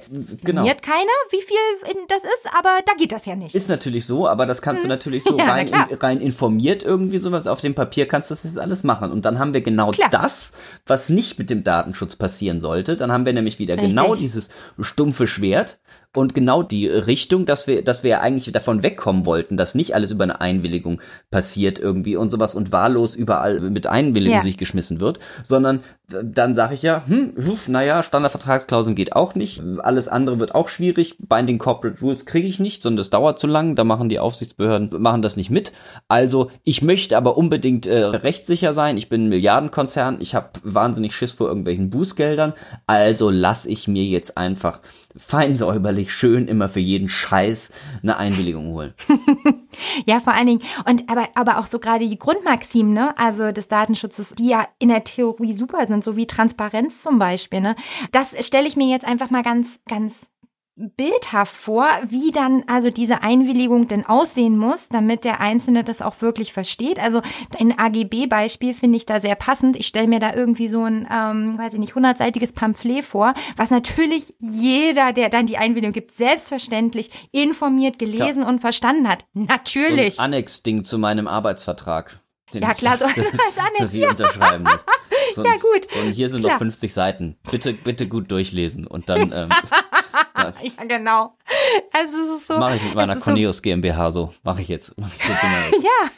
genau. 0.45 0.63
keiner, 0.63 1.17
wie 1.31 1.43
viel 1.43 1.57
das 2.07 2.23
ist, 2.23 2.49
aber 2.57 2.71
da 2.87 2.93
geht 2.97 3.11
das 3.11 3.27
ja 3.27 3.35
nicht. 3.35 3.57
Ist 3.57 3.69
natürlich 3.69 4.07
so, 4.07 4.29
aber 4.29 4.47
das 4.47 4.63
kannst 4.63 4.83
hm. 4.85 4.89
du 4.89 4.95
natürlich 4.95 5.25
so 5.25 5.37
ja, 5.39 5.47
rein, 5.47 5.67
in, 5.67 5.97
rein 5.99 6.21
informiert 6.21 6.85
irgendwie 6.85 7.19
sowas 7.19 7.49
auf 7.49 7.61
dem 7.61 7.75
Papier 7.81 8.07
kannst 8.07 8.29
du 8.31 8.35
das 8.35 8.45
jetzt 8.45 8.59
alles 8.59 8.85
machen. 8.85 9.11
Und 9.11 9.25
dann 9.25 9.39
haben 9.39 9.55
wir 9.55 9.63
genau 9.63 9.91
Klar. 9.93 10.11
das, 10.11 10.53
was 10.87 11.09
nicht 11.09 11.39
mit 11.39 11.49
dem 11.49 11.65
Datenschutz 11.65 12.15
passieren 12.15 12.61
sollte. 12.61 12.95
Dann 12.95 13.11
haben 13.11 13.25
wir 13.25 13.33
nämlich 13.33 13.59
wieder 13.59 13.77
Richtig. 13.77 13.97
genau 13.97 14.15
dieses 14.15 14.51
stumpfe 14.79 15.27
Schwert 15.27 15.79
und 16.15 16.35
genau 16.35 16.63
die 16.63 16.89
Richtung, 16.89 17.47
dass 17.47 17.69
wir, 17.69 17.83
dass 17.85 18.03
wir 18.03 18.21
eigentlich 18.21 18.51
davon 18.53 18.83
wegkommen 18.83 19.27
wollten, 19.27 19.57
dass 19.57 19.77
nicht 19.77 19.95
alles 19.95 20.11
über 20.11 20.25
eine 20.25 20.41
Einwilligung 20.41 21.01
passiert 21.31 21.79
irgendwie 21.79 22.17
und 22.17 22.31
sowas 22.31 22.55
und 22.55 22.73
wahllos 22.73 23.15
überall 23.15 23.61
mit 23.61 23.87
Einwilligung 23.87 24.39
ja. 24.39 24.43
sich 24.43 24.57
geschmissen 24.57 25.01
wird, 25.01 25.21
sondern 25.45 25.81
dann 26.09 26.55
sage 26.55 26.75
ich 26.75 26.83
ja, 26.83 27.05
hm, 27.07 27.35
naja, 27.69 28.03
Standardvertragsklauseln 28.03 28.97
geht 28.97 29.15
auch 29.15 29.37
nicht, 29.37 29.63
alles 29.79 30.09
andere 30.09 30.41
wird 30.41 30.55
auch 30.55 30.69
schwierig, 30.69 31.17
Binding 31.21 31.59
Corporate 31.59 32.01
Rules 32.01 32.27
kriege 32.27 32.49
ich 32.49 32.59
nicht, 32.59 32.83
sondern 32.83 32.99
das 32.99 33.11
dauert 33.11 33.39
zu 33.39 33.47
lang, 33.47 33.77
da 33.77 33.85
machen 33.85 34.09
die 34.09 34.19
Aufsichtsbehörden, 34.19 35.01
machen 35.01 35.23
das 35.23 35.37
nicht 35.37 35.51
mit. 35.51 35.73
Also 36.09 36.51
ich 36.65 36.83
möchte 36.83 37.17
aber 37.17 37.37
unbedingt 37.37 37.87
äh, 37.87 38.05
rechtssicher 38.05 38.73
sein, 38.73 38.97
ich 38.97 39.09
bin 39.09 39.27
ein 39.27 39.29
Milliardenkonzern, 39.29 40.21
ich 40.21 40.35
habe 40.35 40.49
wahnsinnig 40.65 41.15
Schiss 41.15 41.33
vor 41.33 41.47
irgendwelchen 41.47 41.91
Bußgeldern, 41.91 42.55
also 42.89 43.31
lass 43.31 43.67
ich 43.67 43.87
mir 43.87 44.05
jetzt 44.05 44.37
einfach 44.37 44.81
fein 45.17 45.57
säuberlich 45.57 46.13
schön 46.13 46.47
immer 46.49 46.69
für 46.69 46.81
jeden 46.81 47.09
Scheiß 47.09 47.73
eine 48.03 48.17
Einwilligung 48.17 48.69
holen. 48.73 48.95
ja, 50.07 50.21
vor 50.21 50.35
allen 50.35 50.47
Dingen. 50.47 50.63
Und 50.89 51.11
aber, 51.11 51.29
aber 51.35 51.59
auch 51.59 51.67
so 51.67 51.79
gerade 51.79 52.09
die 52.09 52.19
Grundmaximen, 52.19 52.93
ne, 52.93 53.17
also 53.19 53.53
des 53.53 53.69
Datenschutzes, 53.69 54.35
die 54.37 54.49
ja 54.49 54.67
in 54.79 54.89
der 54.89 55.05
Theorie 55.05 55.55
super 55.55 55.87
sind, 55.87 56.05
so 56.05 56.17
wie 56.17 56.27
Transparenz 56.27 57.03
zum 57.03 57.19
Beispiel, 57.19 57.61
ne. 57.61 57.77
Das 58.13 58.35
stelle 58.47 58.69
ich 58.69 58.77
mir 58.77 58.89
jetzt 58.89 59.05
einfach 59.05 59.31
mal 59.31 59.43
ganz, 59.43 59.81
ganz 59.89 60.30
bildhaft 60.97 61.55
vor, 61.55 61.87
wie 62.09 62.31
dann 62.31 62.65
also 62.67 62.91
diese 62.91 63.23
Einwilligung 63.23 63.89
denn 63.89 64.07
aussehen 64.07 64.57
muss, 64.57 64.89
damit 64.89 65.25
der 65.25 65.41
Einzelne 65.41 65.85
das 65.85 66.03
auch 66.03 66.21
wirklich 66.21 66.53
versteht. 66.53 66.99
Also 66.99 67.21
ein 67.59 67.79
AGB-Beispiel 67.79 68.75
finde 68.75 68.97
ich 68.97 69.07
da 69.07 69.21
sehr 69.21 69.35
passend. 69.35 69.77
Ich 69.77 69.87
stelle 69.87 70.09
mir 70.09 70.21
da 70.21 70.35
irgendwie 70.35 70.69
so 70.69 70.85
ein, 70.85 71.07
ähm, 71.13 71.59
weiß 71.59 71.75
ich 71.75 71.79
nicht, 71.79 71.95
hundertseitiges 71.95 72.53
Pamphlet 72.53 73.05
vor, 73.05 73.35
was 73.57 73.71
natürlich 73.71 74.35
jeder, 74.39 75.13
der 75.13 75.29
dann 75.29 75.47
die 75.47 75.59
Einwilligung 75.59 75.93
gibt, 75.93 76.17
selbstverständlich 76.17 77.11
informiert, 77.33 77.99
gelesen 77.99 78.43
Klar. 78.43 78.49
und 78.49 78.61
verstanden 78.61 79.09
hat. 79.09 79.25
Natürlich. 79.35 80.17
So 80.17 80.23
Annex-Ding 80.23 80.85
zu 80.85 80.99
meinem 80.99 81.29
Arbeitsvertrag. 81.29 82.21
Ja, 82.53 82.75
klar, 82.75 82.99
so 82.99 83.05
das, 83.05 83.17
als 83.17 83.59
Annex, 83.59 83.79
dass 83.79 83.93
sie 83.93 84.05
unterschreiben 84.05 84.65
muss. 84.65 84.79
So, 85.35 85.45
Ja, 85.45 85.53
gut. 85.59 85.87
Und 86.03 86.13
hier 86.13 86.29
sind 86.29 86.41
Klar. 86.41 86.55
noch 86.55 86.59
50 86.59 86.93
Seiten. 86.93 87.37
Bitte, 87.49 87.73
bitte 87.73 88.09
gut 88.09 88.33
durchlesen. 88.33 88.85
Und 88.85 89.09
dann 89.09 89.33
ähm, 89.33 89.49
ja, 90.79 90.85
genau. 90.89 91.35
Also 91.93 92.17
es 92.17 92.41
ist 92.41 92.49
so. 92.49 92.59
mache 92.59 92.77
ich 92.77 92.85
mit 92.85 92.95
meiner 92.95 93.13
ist 93.15 93.21
so 93.21 93.25
Corneus 93.25 93.63
GmbH 93.63 94.11
so. 94.11 94.33
Mache 94.43 94.63
ich 94.63 94.69
jetzt. 94.69 94.99
Mach 94.99 95.09
ich 95.15 95.23
so 95.23 95.33
Dinge. 95.33 95.85
Ja. 95.85 96.11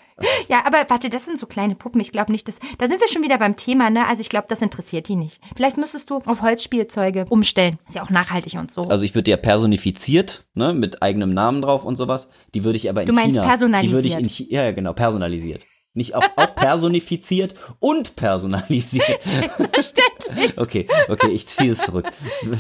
Ja, 0.49 0.65
aber 0.67 0.85
warte, 0.89 1.11
das 1.11 1.25
sind 1.25 1.39
so 1.39 1.47
kleine 1.47 1.75
Puppen. 1.75 2.01
Ich 2.01 2.13
glaube 2.13 2.31
nicht, 2.31 2.47
dass. 2.47 2.61
Da 2.79 2.87
sind 2.87 3.01
wir 3.01 3.09
schon 3.09 3.23
wieder 3.23 3.39
beim 3.39 3.57
Thema, 3.57 3.91
ne? 3.91 4.07
Also 4.07 4.21
ich 4.21 4.29
glaube, 4.29 4.47
das 4.49 4.63
interessiert 4.63 5.09
die 5.09 5.17
nicht. 5.17 5.41
Vielleicht 5.57 5.79
müsstest 5.79 6.11
du 6.11 6.19
auf 6.19 6.43
Holzspielzeuge 6.43 7.25
umstellen. 7.29 7.79
Ist 7.89 7.97
ja 7.97 8.03
auch 8.03 8.11
nachhaltig 8.11 8.55
und 8.55 8.71
so. 8.71 8.83
Also 8.83 9.05
ich 9.05 9.15
würde 9.15 9.31
ja 9.31 9.37
personifiziert, 9.37 10.45
ne, 10.55 10.75
mit 10.75 11.03
eigenem 11.03 11.35
Namen 11.35 11.63
drauf 11.63 11.85
und 11.85 11.97
sowas. 11.97 12.29
Die 12.55 12.63
würde 12.63 12.77
ich 12.77 12.89
aber 12.89 13.01
in 13.03 13.09
Du 13.09 13.13
meinst 13.13 13.37
China. 13.37 13.83
Die 13.83 13.91
würde 13.91 14.07
ich 14.07 14.15
in 14.15 14.21
personalisiert. 14.21 14.27
Chi 14.29 14.55
ja, 14.55 14.65
ja, 14.65 14.73
genau, 14.73 14.93
personalisiert. 14.93 15.63
Nicht 15.95 16.15
auch, 16.15 16.25
auch 16.37 16.55
personifiziert 16.55 17.55
und 17.79 18.17
personalisiert. 18.17 19.23
Verständlich. 19.73 20.57
Okay, 20.59 20.87
okay, 21.09 21.29
ich 21.29 21.47
ziehe 21.47 21.73
es 21.73 21.79
zurück. 21.83 22.07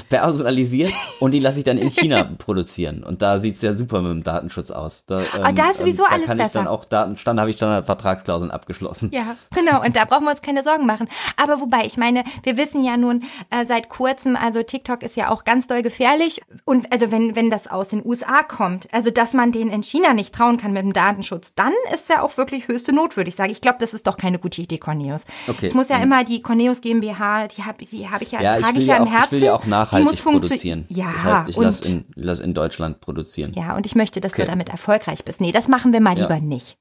Personalisiert 0.08 0.92
und 1.20 1.32
die 1.32 1.38
lasse 1.38 1.58
ich 1.58 1.64
dann 1.64 1.78
in 1.78 1.90
China 1.90 2.24
produzieren. 2.38 3.02
Und 3.02 3.22
da 3.22 3.38
sieht's 3.38 3.62
ja 3.62 3.74
super 3.74 4.02
mit 4.02 4.10
dem 4.12 4.22
Datenschutz 4.22 4.70
aus. 4.70 5.06
Da, 5.06 5.20
ähm, 5.20 5.26
Ah, 5.42 5.52
da 5.52 5.70
ist 5.70 5.78
sowieso 5.80 6.04
da 6.04 6.10
alles 6.10 6.26
kann 6.26 6.38
ich 6.38 6.44
besser. 6.44 6.58
dann 6.60 6.68
auch 6.68 6.84
Daten, 6.84 7.16
Stand 7.16 7.40
habe 7.40 7.50
ich 7.50 7.56
dann 7.56 7.84
Vertragsklauseln 7.84 8.50
abgeschlossen. 8.50 9.10
Ja, 9.12 9.36
genau. 9.54 9.82
Und 9.82 9.96
da 9.96 10.04
brauchen 10.04 10.24
wir 10.24 10.30
uns 10.30 10.42
keine 10.42 10.62
Sorgen 10.62 10.86
machen. 10.86 11.08
Aber 11.36 11.60
wobei, 11.60 11.84
ich 11.86 11.96
meine, 11.96 12.24
wir 12.42 12.56
wissen 12.56 12.84
ja 12.84 12.96
nun 12.96 13.24
äh, 13.50 13.64
seit 13.66 13.88
kurzem, 13.88 14.36
also 14.36 14.62
TikTok 14.62 15.02
ist 15.02 15.16
ja 15.16 15.30
auch 15.30 15.44
ganz 15.44 15.66
doll 15.66 15.82
gefährlich. 15.82 16.42
Und 16.64 16.92
also 16.92 17.10
wenn, 17.10 17.34
wenn 17.34 17.50
das 17.50 17.66
aus 17.66 17.88
den 17.88 18.04
USA 18.04 18.42
kommt, 18.42 18.88
also 18.92 19.10
dass 19.10 19.32
man 19.32 19.52
denen 19.52 19.70
in 19.70 19.82
China 19.82 20.12
nicht 20.14 20.34
trauen 20.34 20.58
kann 20.58 20.72
mit 20.72 20.82
dem 20.82 20.92
Datenschutz, 20.92 21.54
dann 21.54 21.72
ist 21.94 22.08
ja 22.08 22.22
auch 22.22 22.36
wirklich 22.36 22.68
höchste 22.68 22.92
Not, 22.92 23.16
ich 23.28 23.36
sagen. 23.36 23.50
Ich 23.50 23.60
glaube, 23.60 23.78
das 23.80 23.94
ist 23.94 24.06
doch 24.06 24.16
keine 24.16 24.38
gute 24.38 24.60
Idee, 24.62 24.78
Corneus. 24.78 25.24
Okay. 25.48 25.66
Ich 25.66 25.74
muss 25.74 25.88
ja 25.88 25.98
Mhm. 25.98 26.02
immer 26.04 26.24
die 26.24 26.42
Corneus 26.42 26.80
GmbH, 26.80 27.48
die 27.48 27.62
habe 27.64 27.84
hab 27.84 28.22
ich 28.22 28.32
ja, 28.32 28.40
Ja, 28.42 28.56
ich 28.56 28.62
trage 28.62 28.74
will 28.74 28.80
ich 28.82 28.86
ja 28.88 28.94
ja 28.96 29.02
im 29.02 29.08
auch, 29.08 29.12
Herzen. 29.12 29.24
ich 29.26 29.30
will 29.32 29.42
ja 29.46 29.54
auch 29.54 29.62
die 29.64 29.70
nachhaltig 29.70 30.08
muss 30.10 30.22
produzieren. 30.22 30.84
Ja, 30.88 31.06
das 31.12 31.24
heißt, 31.24 31.48
ich 31.50 31.56
und 31.56 31.64
lass 31.64 31.80
in, 31.80 32.04
lass 32.14 32.40
in 32.40 32.54
Deutschland 32.54 33.00
produzieren. 33.00 33.52
ja, 33.54 33.76
und 33.76 33.86
ich 33.86 33.94
möchte, 33.94 34.20
dass 34.20 34.32
du 34.32 34.42
Okay. 34.42 34.50
damit 34.50 34.68
erfolgreich 34.68 35.24
bist. 35.24 35.40
Nee, 35.40 35.52
das 35.52 35.68
machen 35.68 35.92
wir 35.92 36.00
mal 36.00 36.16
Ja. 36.18 36.22
lieber 36.24 36.40
nicht. 36.40 36.76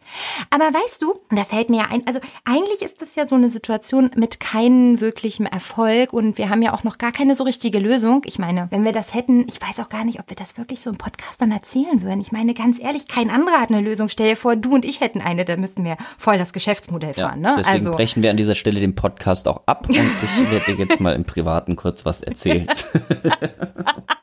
Aber 0.50 0.66
weißt 0.66 1.02
du, 1.02 1.12
und 1.12 1.38
da 1.38 1.44
fällt 1.44 1.70
mir 1.70 1.78
ja 1.80 1.86
ein, 1.90 2.04
also 2.08 2.20
eigentlich 2.46 2.82
ist 2.82 3.02
das 3.02 3.16
ja 3.16 3.26
so 3.26 3.36
eine 3.36 3.50
Situation 3.50 4.12
mit 4.16 4.40
keinem 4.40 5.00
wirklichen 5.02 5.46
Erfolg 5.46 6.14
und 6.14 6.38
wir 6.38 6.50
haben 6.50 6.62
ja 6.62 6.74
auch 6.74 6.84
noch 6.84 6.98
gar 6.98 7.12
keine 7.12 7.36
so 7.36 7.44
richtige 7.44 7.80
Lösung. 7.80 8.22
Ich 8.26 8.40
meine, 8.40 8.68
wenn 8.72 8.84
wir 8.84 8.92
das 8.94 9.14
hätten, 9.14 9.46
ich 9.48 9.62
weiß 9.62 9.80
auch 9.80 9.90
gar 9.90 10.04
nicht, 10.04 10.20
ob 10.20 10.30
wir 10.30 10.36
das 10.36 10.58
wirklich 10.58 10.82
so 10.82 10.90
im 10.90 10.98
Podcast 10.98 11.42
dann 11.42 11.52
erzählen 11.52 12.02
würden. 12.04 12.22
Ich 12.22 12.32
meine, 12.32 12.54
ganz 12.54 12.80
ehrlich, 12.80 13.08
kein 13.08 13.30
anderer 13.30 13.62
hat 13.62 13.70
eine 13.70 13.82
Lösung. 13.82 14.10
Stell 14.10 14.30
dir 14.30 14.36
vor, 14.36 14.56
du 14.56 14.74
und 14.74 14.86
ich 14.86 15.02
hätten 15.02 15.22
eine, 15.22 15.46
da 15.46 15.56
müssten 15.58 15.84
wir 15.84 15.98
voll 16.32 16.38
das 16.38 16.54
Geschäftsmodell 16.54 17.14
Ja, 17.18 17.30
fahren, 17.30 17.42
ne? 17.42 17.56
deswegen 17.58 17.78
Also, 17.88 17.92
brechen 17.92 18.24
wir 18.24 18.30
an 18.32 18.38
dieser 18.38 18.56
Stelle 18.56 18.80
den 18.80 18.96
Podcast 18.96 19.48
auch 19.48 19.64
ab 19.66 19.88
und 19.90 19.96
ich 19.96 20.52
werde 20.52 20.66
dir 20.66 20.76
jetzt 20.76 21.00
mal 21.02 21.14
im 21.14 21.26
Privaten 21.26 21.76
kurz 21.76 22.06
was 22.06 22.22
erzählen. 22.22 22.68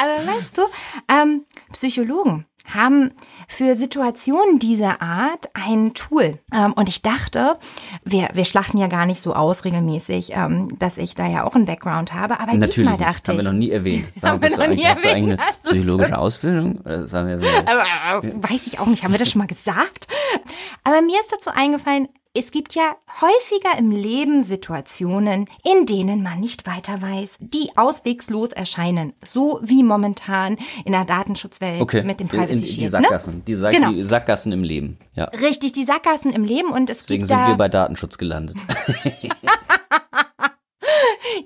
Aber 0.00 0.16
weißt 0.26 0.56
du, 0.56 0.62
ähm, 1.08 1.44
Psychologen 1.72 2.46
haben 2.72 3.12
für 3.48 3.74
Situationen 3.74 4.58
dieser 4.58 5.02
Art 5.02 5.48
ein 5.54 5.92
Tool. 5.94 6.38
Ähm, 6.54 6.72
und 6.74 6.88
ich 6.88 7.02
dachte, 7.02 7.58
wir, 8.04 8.28
wir 8.32 8.44
schlachten 8.44 8.78
ja 8.78 8.86
gar 8.86 9.06
nicht 9.06 9.20
so 9.20 9.34
aus 9.34 9.64
regelmäßig, 9.64 10.32
ähm, 10.34 10.78
dass 10.78 10.96
ich 10.98 11.14
da 11.14 11.26
ja 11.26 11.44
auch 11.44 11.54
einen 11.54 11.66
Background 11.66 12.12
habe. 12.14 12.38
Aber 12.38 12.52
Natürlich, 12.54 12.74
diesmal 12.74 12.96
dachte 12.96 13.32
haben 13.32 13.38
wir 13.38 13.42
ich. 13.42 13.50
noch 13.50 13.58
nie 13.58 13.70
erwähnt. 13.70 14.08
Haben 14.22 14.40
wir 14.42 14.50
noch 14.50 14.66
nie 14.68 14.84
hast 14.84 15.04
du 15.04 15.08
erwähnt. 15.08 15.40
eine 15.40 15.52
psychologische 15.64 16.16
Ausbildung? 16.18 16.80
Haben 16.84 17.28
wir 17.28 17.38
so 17.38 17.46
Aber, 17.66 18.26
äh, 18.26 18.32
weiß 18.36 18.66
ich 18.66 18.78
auch 18.78 18.86
nicht, 18.86 19.02
haben 19.02 19.12
wir 19.12 19.18
das 19.18 19.30
schon 19.30 19.40
mal 19.40 19.46
gesagt? 19.48 20.06
Aber 20.84 21.00
mir 21.02 21.18
ist 21.20 21.32
dazu 21.32 21.50
eingefallen, 21.50 22.08
es 22.32 22.52
gibt 22.52 22.76
ja 22.76 22.94
häufiger 23.20 23.76
im 23.76 23.90
Leben 23.90 24.44
Situationen, 24.44 25.48
in 25.64 25.84
denen 25.84 26.22
man 26.22 26.38
nicht 26.38 26.64
weiter 26.64 27.02
weiß, 27.02 27.38
die 27.40 27.70
auswegslos 27.76 28.50
erscheinen. 28.52 29.14
So 29.24 29.58
wie 29.62 29.82
momentan 29.82 30.56
in 30.84 30.92
der 30.92 31.04
Datenschutzwelt 31.04 31.80
okay. 31.80 32.04
mit 32.04 32.20
dem 32.20 32.28
Privacy 32.28 32.52
in, 32.52 32.60
die 32.60 32.66
Shield. 32.66 32.92
Ne? 32.92 33.00
Sackgassen. 33.02 33.44
Die, 33.44 33.54
Sack, 33.56 33.72
Genau. 33.72 33.90
die 33.90 34.04
Sackgassen 34.04 34.52
im 34.52 34.62
Leben. 34.62 34.98
Ja. 35.16 35.24
Richtig, 35.24 35.72
die 35.72 35.84
Sackgassen 35.84 36.32
im 36.32 36.44
Leben 36.44 36.70
und 36.70 36.88
es 36.88 36.98
Deswegen 36.98 37.22
gibt 37.22 37.30
sind 37.30 37.48
wir 37.48 37.56
bei 37.56 37.68
Datenschutz 37.68 38.16
gelandet. 38.16 38.56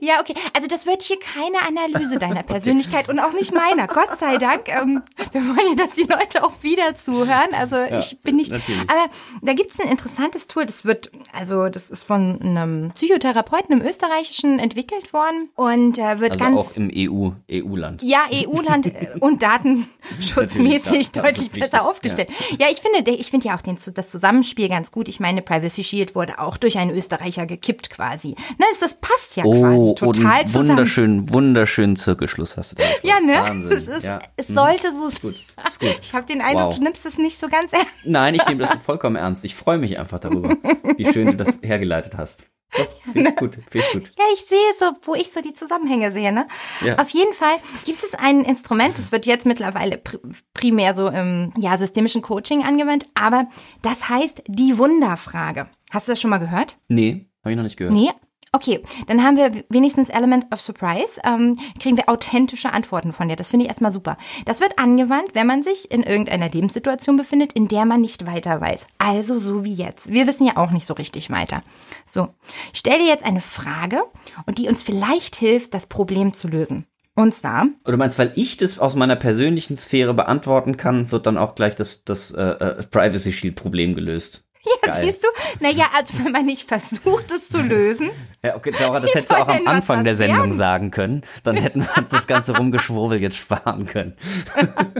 ja 0.01 0.20
okay, 0.20 0.35
also 0.53 0.66
das 0.66 0.87
wird 0.87 1.03
hier 1.03 1.18
keine 1.18 1.62
Analyse 1.62 2.18
deiner 2.18 2.42
Persönlichkeit 2.55 3.09
und 3.09 3.18
auch 3.18 3.33
nicht 3.33 3.53
meiner, 3.53 3.87
Gott 3.87 4.18
sei 4.18 4.37
Dank. 4.38 4.68
Ähm, 4.68 5.03
wir 5.33 5.42
wollen 5.42 5.77
ja, 5.77 5.85
dass 5.85 5.94
die 5.94 6.03
Leute 6.03 6.44
auch 6.44 6.62
wieder 6.62 6.94
zuhören, 6.94 7.55
also 7.55 7.77
ich 7.77 8.20
bin 8.20 8.37
nicht, 8.37 8.51
natürlich. 8.51 8.83
aber 8.83 9.11
da 9.42 9.53
gibt's 9.55 9.79
ein 9.81 9.88
interessantes 9.88 10.49
Tool, 10.49 10.66
das 10.66 10.85
wird, 10.85 11.11
also 11.33 11.68
das 11.68 11.90
ist 11.90 12.05
von 12.05 12.40
einem 12.40 12.92
Psychotherapeuten 12.94 13.81
im 13.81 13.87
Österreichischen 13.87 14.59
entwickelt 14.59 15.12
worden 15.12 15.51
und 15.55 15.99
äh, 15.99 16.20
wird 16.20 16.33
Also 16.33 16.44
ganz 16.44 16.59
auch 16.59 16.77
im 16.77 16.90
EU, 16.94 17.31
EU-Land. 17.51 18.03
Ja, 18.03 18.20
EU-Land 18.33 18.87
äh, 18.87 19.09
und 19.20 19.42
datenschutzmäßig 19.42 21.12
das 21.12 21.23
deutlich 21.23 21.55
wichtig, 21.55 21.70
besser 21.70 21.88
aufgestellt. 21.88 22.31
Ja, 22.59 22.66
ich 22.70 22.81
finde, 22.81 23.11
ich 23.11 23.31
finde 23.31 23.49
ja 23.49 23.57
auch 23.57 23.62
den, 23.62 23.79
das 23.94 24.11
Zusammenspiel 24.11 24.68
ganz 24.68 24.90
gut. 24.90 25.09
Ich 25.09 25.20
meine, 25.20 25.42
Privacy 25.42 25.85
Shield 25.85 26.14
wurde 26.14 26.38
auch 26.38 26.57
durch 26.57 26.79
einen 26.79 26.90
Österreicher 26.90 27.47
gekippt 27.47 27.90
quasi. 27.90 28.29
Ne, 28.29 28.64
das, 28.70 28.81
das 28.81 28.94
passt 29.01 29.37
ja 29.37 29.44
quasi 29.44 29.74
Oh, 29.77 29.95
total 29.95 30.41
und 30.43 30.47
zusammen. 30.49 30.69
wunderschön, 30.71 31.31
wunderschönen 31.33 31.97
Zirkelschluss 31.97 32.57
hast 32.57 32.73
du 32.73 32.77
da. 32.77 32.85
Ja, 33.03 33.21
ne? 33.21 33.35
Wahnsinn. 33.35 33.73
Es, 33.73 33.87
ist, 33.89 34.05
ja. 34.05 34.21
es 34.37 34.49
Mhm. 34.49 34.55
sollte 34.55 34.93
so 34.93 35.09
Ist 35.09 35.21
gut, 35.23 35.35
ist 35.69 35.81
gut. 35.81 35.99
Ich 36.03 36.13
habe 36.15 36.27
den 36.27 36.41
Eindruck, 36.41 36.71
Wow. 36.71 36.77
du 36.79 36.83
nimmst 36.85 37.05
es 37.07 37.19
nicht 37.19 37.39
so 37.39 37.49
ganz 37.49 37.73
ernst. 37.73 37.89
Nein, 38.05 38.35
ich 38.35 38.47
nehme 38.47 38.61
das 38.65 38.75
vollkommen 38.83 39.17
ernst. 39.17 39.45
Ich 39.45 39.55
freue 39.55 39.79
mich 39.79 39.99
einfach 39.99 40.21
darüber, 40.21 40.51
wie 40.97 41.13
schön 41.13 41.27
du 41.29 41.37
das 41.37 41.61
hergeleitet 41.63 42.15
hast. 42.17 42.49
Doch, 42.77 42.89
Finde 43.13 43.31
ich 43.31 43.37
gut, 43.37 43.55
finde 43.71 43.87
ich 43.87 43.93
gut. 43.93 44.13
Ja, 44.19 44.25
ich 44.35 44.41
sehe 44.49 44.59
so, 44.77 44.87
wo 45.03 45.15
ich 45.15 45.31
so 45.31 45.41
die 45.41 45.53
Zusammenhänge 45.53 46.11
sehe. 46.11 46.33
Ne? 46.33 46.49
Ja. 46.85 46.99
Auf 46.99 47.09
jeden 47.11 47.33
Fall 47.33 47.55
gibt 47.85 48.03
es 48.03 48.15
ein 48.15 48.41
Instrument, 48.45 48.99
das 48.99 49.13
wird 49.13 49.27
jetzt 49.27 49.47
mittlerweile 49.47 49.97
pr 49.99 50.19
primär 50.55 50.93
so 50.97 51.07
im 51.07 51.53
ja, 51.57 51.79
systemischen 51.79 52.21
Coaching 52.21 52.65
angewendet, 52.65 53.09
aber 53.15 53.47
das 53.83 54.09
heißt 54.09 54.43
die 54.49 54.77
Wunderfrage. 54.77 55.69
Hast 55.93 56.09
du 56.09 56.13
das 56.13 56.21
schon 56.21 56.31
mal 56.31 56.39
gehört? 56.39 56.77
Nee, 56.89 57.27
habe 57.45 57.53
ich 57.53 57.57
noch 57.57 57.63
nicht 57.63 57.77
gehört. 57.77 57.95
Nee? 57.95 58.11
Okay, 58.55 58.85
dann 59.09 59.25
haben 59.25 59.37
wir 59.37 59.64
wenigstens 59.69 60.11
Element 60.11 60.47
of 60.53 60.61
Surprise, 60.61 61.21
ähm, 61.25 61.59
kriegen 61.81 61.97
wir 61.97 62.09
authentische 62.09 62.73
Antworten 62.73 63.12
von 63.12 63.29
dir. 63.29 63.35
Das 63.35 63.51
finde 63.51 63.64
ich 63.64 63.69
erstmal 63.69 63.90
super. 63.90 64.17
Das 64.45 64.61
wird 64.61 64.79
angewandt, 64.79 65.31
wenn 65.35 65.49
man 65.49 65.64
sich 65.64 65.90
in 65.90 66.05
irgendeiner 66.05 66.49
Lebenssituation 66.49 67.17
befindet, 67.17 67.53
in 67.53 67.67
der 67.67 67.85
man 67.85 68.01
nicht 68.01 68.27
weiter 68.27 68.61
weiß. 68.61 68.87
Also 68.97 69.40
so 69.40 69.64
wie 69.64 69.75
jetzt. 69.75 70.12
Wir 70.12 70.29
wissen 70.29 70.47
ja 70.47 70.57
auch 70.57 70.71
nicht 70.71 70.87
so 70.87 70.95
richtig 70.95 71.31
weiter. 71.31 71.64
So, 72.07 72.29
ich 72.73 72.79
stelle 72.79 72.99
dir 72.99 73.09
jetzt 73.09 73.25
eine 73.25 73.40
Frage 73.40 74.05
und 74.47 74.59
die 74.59 74.69
uns 74.69 74.85
vielleicht 74.85 75.35
hilft, 75.35 75.75
das 75.75 75.87
Problem 75.87 76.33
zu 76.33 76.47
lösen. 76.47 76.87
Und 77.17 77.35
zwar, 77.35 77.67
Oder 77.85 77.97
meinst, 77.97 78.21
weil 78.21 78.33
ich 78.37 78.57
das 78.57 78.79
aus 78.79 78.95
meiner 78.95 79.17
persönlichen 79.17 79.75
Sphäre 79.77 80.14
beantworten 80.14 80.77
kann, 80.77 81.11
wird 81.11 81.27
dann 81.27 81.38
auch 81.38 81.57
gleich 81.57 81.75
das, 81.75 82.05
das 82.05 82.31
äh, 82.31 82.43
äh, 82.43 82.83
Privacy 82.85 83.33
Shield 83.33 83.57
Problem 83.57 83.97
gelöst. 83.97 84.43
Ja, 84.64 84.92
Geil. 84.92 85.05
siehst 85.05 85.24
du, 85.24 85.29
naja, 85.61 85.87
also 85.94 86.14
wenn 86.24 86.33
man 86.33 86.46
nicht 86.46 86.68
versucht, 86.68 87.31
es 87.31 87.48
zu 87.48 87.61
lösen, 87.62 88.11
Ja, 88.42 88.57
okay, 88.57 88.72
Laura, 88.81 89.00
das 89.00 89.14
hättest 89.14 89.33
du 89.33 89.37
auch 89.37 89.48
am 89.48 89.66
Anfang 89.66 90.05
der 90.05 90.16
Sendung 90.16 90.38
werden? 90.38 90.53
sagen 90.53 90.90
können. 90.90 91.22
Dann 91.42 91.57
hätten 91.57 91.83
wir 91.83 91.96
uns 91.98 92.11
das 92.11 92.27
ganze 92.27 92.57
Rumgeschwurbel 92.57 93.20
jetzt 93.20 93.37
sparen 93.37 93.87
können. 93.87 94.14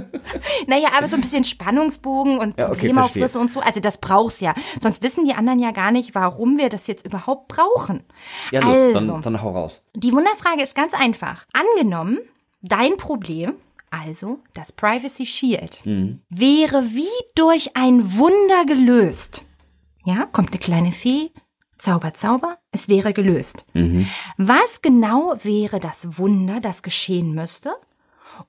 Naja, 0.66 0.88
aber 0.96 1.07
so 1.07 1.16
ein 1.16 1.20
bisschen 1.20 1.44
Spannungsbogen 1.44 2.38
und 2.38 2.59
Ja, 2.59 2.66
okay, 2.68 2.88
Problemaufrisse 2.88 3.38
und 3.38 3.50
so, 3.50 3.61
also 3.61 3.81
das 3.81 3.98
brauchst 3.98 4.40
ja. 4.40 4.55
Sonst 4.83 5.03
wissen 5.03 5.24
die 5.27 5.35
anderen 5.35 5.59
ja 5.61 5.70
gar 5.72 5.90
nicht, 5.90 6.14
warum 6.14 6.59
wir 6.59 6.68
das 6.68 6.87
jetzt 6.87 7.05
überhaupt 7.05 7.48
brauchen. 7.48 8.05
Ja, 8.50 8.61
los, 8.61 8.77
also, 8.94 9.12
dann, 9.12 9.22
dann 9.22 9.42
hau 9.42 9.50
raus. 9.50 9.85
die 9.94 10.12
Wunderfrage 10.12 10.62
ist 10.62 10.74
ganz 10.74 10.94
einfach. 10.94 11.46
Angenommen, 11.53 12.18
dein 12.62 12.96
Problem, 12.96 13.55
also 13.90 14.38
das 14.55 14.72
Privacy 14.72 15.27
Shield, 15.27 15.83
wäre 16.31 16.85
wie 16.92 17.07
durch 17.35 17.77
ein 17.77 18.16
Wunder 18.16 18.64
gelöst. 18.66 19.44
Ja, 20.05 20.27
kommt 20.33 20.51
eine 20.51 20.59
kleine 20.59 20.93
Fee, 20.93 21.31
Zauber, 21.79 22.14
Zauber, 22.14 22.59
es 22.73 22.88
wäre 22.88 23.12
gelöst. 23.12 23.64
Was 24.37 24.83
genau 24.83 25.35
wäre 25.43 25.81
das 25.81 26.19
Wunder, 26.19 26.61
das 26.61 26.83
geschehen 26.83 27.35
müsste? 27.35 27.75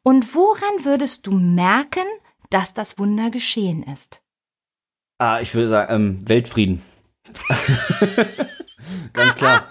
Und 0.04 0.34
woran 0.36 0.84
würdest 0.86 1.28
du 1.28 1.32
merken, 1.32 2.06
dass 2.50 2.74
das 2.74 2.98
Wunder 2.98 3.30
geschehen 3.30 3.84
ist? 3.84 4.22
Ah, 5.18 5.40
ich 5.42 5.54
würde 5.54 5.68
sagen, 5.70 5.94
ähm, 5.94 6.20
Weltfrieden. 6.30 6.82
Ganz 9.14 9.36
klar. 9.36 9.64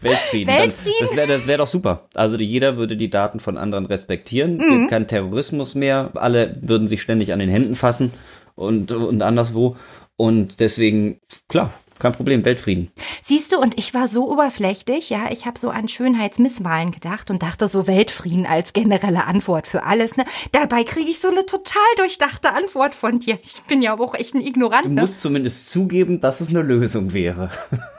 Weltfrieden. 0.00 0.46
Dann- 0.54 0.62
Weltfrieden? 0.64 0.96
Das 1.00 1.16
wäre 1.16 1.46
wär 1.46 1.58
doch 1.58 1.66
super. 1.66 2.08
Also 2.14 2.36
jeder 2.38 2.76
würde 2.76 2.96
die 2.96 3.10
Daten 3.10 3.40
von 3.40 3.56
anderen 3.58 3.86
respektieren. 3.86 4.58
Mhm. 4.58 4.78
Gibt 4.78 4.90
kein 4.90 5.08
Terrorismus 5.08 5.74
mehr. 5.74 6.10
Alle 6.14 6.52
würden 6.60 6.86
sich 6.88 7.02
ständig 7.02 7.32
an 7.32 7.38
den 7.38 7.48
Händen 7.50 7.74
fassen 7.74 8.12
und, 8.54 8.92
und 8.92 9.22
anderswo. 9.22 9.76
Und 10.16 10.60
deswegen, 10.60 11.20
klar, 11.48 11.72
kein 11.98 12.12
Problem, 12.12 12.44
Weltfrieden. 12.44 12.90
Siehst 13.22 13.52
du, 13.52 13.58
und 13.58 13.78
ich 13.78 13.94
war 13.94 14.08
so 14.08 14.30
oberflächlich, 14.30 15.10
ja, 15.10 15.30
ich 15.30 15.46
habe 15.46 15.58
so 15.58 15.70
an 15.70 15.88
Schönheitsmisswahlen 15.88 16.90
gedacht 16.90 17.30
und 17.30 17.42
dachte 17.42 17.68
so 17.68 17.86
Weltfrieden 17.86 18.46
als 18.46 18.72
generelle 18.72 19.24
Antwort 19.24 19.66
für 19.66 19.84
alles. 19.84 20.16
Ne? 20.16 20.24
Dabei 20.52 20.84
kriege 20.84 21.08
ich 21.08 21.20
so 21.20 21.28
eine 21.28 21.46
total 21.46 21.82
durchdachte 21.96 22.52
Antwort 22.52 22.94
von 22.94 23.20
dir. 23.20 23.38
Ich 23.42 23.62
bin 23.62 23.80
ja 23.80 23.92
aber 23.92 24.04
auch 24.04 24.14
echt 24.14 24.34
ein 24.34 24.40
Ignorant. 24.40 24.86
Du 24.86 24.90
ne? 24.90 25.02
musst 25.02 25.22
zumindest 25.22 25.70
zugeben, 25.70 26.20
dass 26.20 26.40
es 26.40 26.50
eine 26.50 26.62
Lösung 26.62 27.12
wäre. 27.12 27.50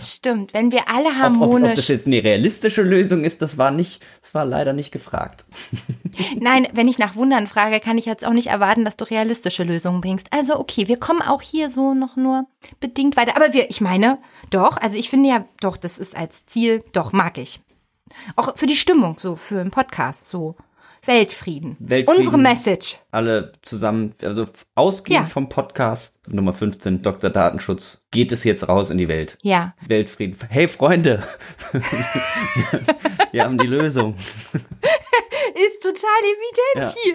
Stimmt, 0.00 0.54
wenn 0.54 0.72
wir 0.72 0.88
alle 0.88 1.08
Ob, 1.08 1.12
ob, 1.12 1.18
harmonisch. 1.18 1.70
ob 1.70 1.76
das 1.76 1.88
jetzt 1.88 2.06
eine 2.06 2.22
realistische 2.22 2.82
Lösung 2.82 3.24
ist, 3.24 3.42
das 3.42 3.58
war 3.58 3.70
nicht, 3.70 4.02
das 4.22 4.34
war 4.34 4.44
leider 4.44 4.72
nicht 4.72 4.92
gefragt. 4.92 5.44
Nein, 6.40 6.68
wenn 6.72 6.88
ich 6.88 6.98
nach 6.98 7.16
Wundern 7.16 7.46
frage, 7.46 7.80
kann 7.80 7.98
ich 7.98 8.06
jetzt 8.06 8.26
auch 8.26 8.32
nicht 8.32 8.48
erwarten, 8.48 8.84
dass 8.84 8.96
du 8.96 9.04
realistische 9.04 9.64
Lösungen 9.64 10.00
bringst. 10.00 10.26
Also 10.30 10.58
okay, 10.58 10.88
wir 10.88 10.98
kommen 10.98 11.22
auch 11.22 11.42
hier 11.42 11.70
so 11.70 11.94
noch 11.94 12.16
nur 12.16 12.46
bedingt 12.80 13.16
weiter. 13.16 13.36
Aber 13.36 13.52
wir, 13.52 13.70
ich 13.70 13.80
meine, 13.80 14.18
doch, 14.50 14.76
also 14.76 14.98
ich 14.98 15.10
finde 15.10 15.28
ja, 15.28 15.44
doch, 15.60 15.76
das 15.76 15.98
ist 15.98 16.16
als 16.16 16.46
Ziel, 16.46 16.84
doch, 16.92 17.12
mag 17.12 17.38
ich. 17.38 17.60
Auch 18.36 18.56
für 18.56 18.66
die 18.66 18.76
Stimmung, 18.76 19.18
so 19.18 19.36
für 19.36 19.60
einen 19.60 19.70
Podcast, 19.70 20.28
so 20.28 20.56
Weltfrieden. 21.06 21.76
Weltfrieden. 21.78 22.18
Unsere 22.24 22.38
Message. 22.38 22.96
Alle 23.10 23.52
zusammen, 23.62 24.14
also 24.22 24.46
ausgehend 24.74 25.24
Ja. 25.26 25.30
vom 25.30 25.48
Podcast 25.48 26.18
Nummer 26.28 26.52
15, 26.52 27.02
Dr. 27.02 27.30
Datenschutz, 27.30 28.02
geht 28.10 28.32
es 28.32 28.44
jetzt 28.44 28.68
raus 28.68 28.90
in 28.90 28.98
die 28.98 29.08
Welt. 29.08 29.38
Ja. 29.42 29.74
Weltfrieden. 29.86 30.36
Hey 30.48 30.68
Freunde, 30.68 31.22
wir 33.32 33.44
haben 33.44 33.58
die 33.58 33.66
Lösung. 33.66 34.14
Ist 35.54 35.82
total 35.82 36.20
evident 36.22 36.94
Ja. 36.94 37.02
hier. 37.02 37.14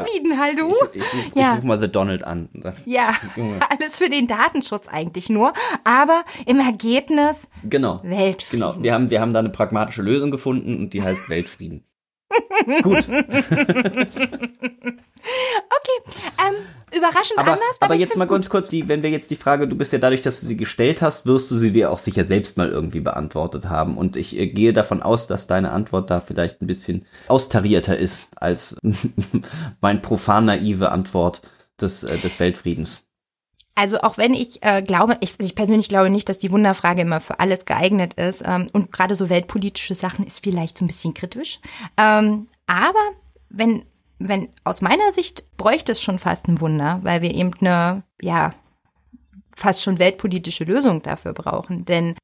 Weltfrieden, 0.00 0.40
hallo? 0.40 0.74
Ich, 0.94 1.02
ich, 1.02 1.26
ich, 1.28 1.34
Ja. 1.34 1.52
ich 1.52 1.58
ruf 1.58 1.64
mal 1.64 1.80
The 1.80 1.88
Donald 1.88 2.24
an. 2.24 2.48
Ja, 2.86 3.14
alles 3.68 3.98
für 3.98 4.08
den 4.08 4.26
Datenschutz 4.26 4.88
eigentlich 4.88 5.28
nur. 5.28 5.52
Aber 5.84 6.24
im 6.46 6.58
Ergebnis 6.60 7.50
Genau. 7.64 8.00
Weltfrieden. 8.02 8.66
Genau. 8.72 8.82
Wir 8.82 8.94
haben, 8.94 9.10
wir 9.10 9.20
haben 9.20 9.32
da 9.32 9.40
eine 9.40 9.50
pragmatische 9.50 10.00
Lösung 10.02 10.30
gefunden 10.30 10.78
und 10.78 10.94
die 10.94 11.02
heißt 11.02 11.28
Weltfrieden. 11.28 11.84
Gut. 12.82 13.08
Ähm, 16.38 16.54
überraschend 16.96 17.38
Aber, 17.38 17.52
anders. 17.52 17.76
aber 17.80 17.94
ich 17.94 18.00
jetzt 18.00 18.16
mal 18.16 18.24
find's 18.24 18.32
ganz 18.32 18.50
kurz, 18.50 18.68
die, 18.68 18.88
wenn 18.88 19.02
wir 19.02 19.10
jetzt 19.10 19.30
die 19.30 19.36
Frage, 19.36 19.68
du 19.68 19.76
bist 19.76 19.92
ja 19.92 19.98
dadurch, 19.98 20.20
dass 20.20 20.40
du 20.40 20.46
sie 20.46 20.56
gestellt 20.56 21.02
hast, 21.02 21.26
wirst 21.26 21.50
du 21.50 21.54
sie 21.54 21.70
dir 21.70 21.90
auch 21.90 21.98
sicher 21.98 22.24
selbst 22.24 22.56
mal 22.56 22.68
irgendwie 22.68 23.00
beantwortet 23.00 23.68
haben. 23.68 23.96
Und 23.96 24.16
ich 24.16 24.36
äh, 24.36 24.48
gehe 24.48 24.72
davon 24.72 25.02
aus, 25.02 25.26
dass 25.26 25.46
deine 25.46 25.70
Antwort 25.70 26.10
da 26.10 26.20
vielleicht 26.20 26.60
ein 26.60 26.66
bisschen 26.66 27.06
austarierter 27.28 27.96
ist 27.96 28.28
als 28.36 28.76
mein 29.80 30.02
profan 30.02 30.46
naive 30.46 30.90
Antwort 30.90 31.42
des, 31.80 32.02
äh, 32.04 32.18
des 32.18 32.40
Weltfriedens. 32.40 33.06
Also 33.74 34.00
auch 34.02 34.18
wenn 34.18 34.34
ich 34.34 34.62
äh, 34.62 34.82
glaube, 34.82 35.16
ich, 35.20 35.34
ich 35.40 35.54
persönlich 35.54 35.88
glaube 35.88 36.10
nicht, 36.10 36.28
dass 36.28 36.38
die 36.38 36.50
Wunderfrage 36.50 37.02
immer 37.02 37.20
für 37.20 37.40
alles 37.40 37.64
geeignet 37.64 38.14
ist. 38.14 38.42
Ähm, 38.46 38.68
und 38.72 38.92
gerade 38.92 39.14
so 39.16 39.30
weltpolitische 39.30 39.94
Sachen 39.94 40.26
ist 40.26 40.44
vielleicht 40.44 40.78
so 40.78 40.84
ein 40.84 40.88
bisschen 40.88 41.14
kritisch. 41.14 41.58
Ähm, 41.96 42.48
aber 42.66 43.00
wenn, 43.48 43.84
wenn 44.18 44.50
aus 44.64 44.82
meiner 44.82 45.12
Sicht 45.12 45.44
bräuchte 45.56 45.92
es 45.92 46.02
schon 46.02 46.18
fast 46.18 46.48
ein 46.48 46.60
Wunder, 46.60 47.00
weil 47.02 47.22
wir 47.22 47.34
eben 47.34 47.52
eine, 47.60 48.02
ja, 48.20 48.54
fast 49.54 49.82
schon 49.82 49.98
weltpolitische 49.98 50.64
Lösung 50.64 51.02
dafür 51.02 51.32
brauchen. 51.32 51.84
Denn 51.84 52.14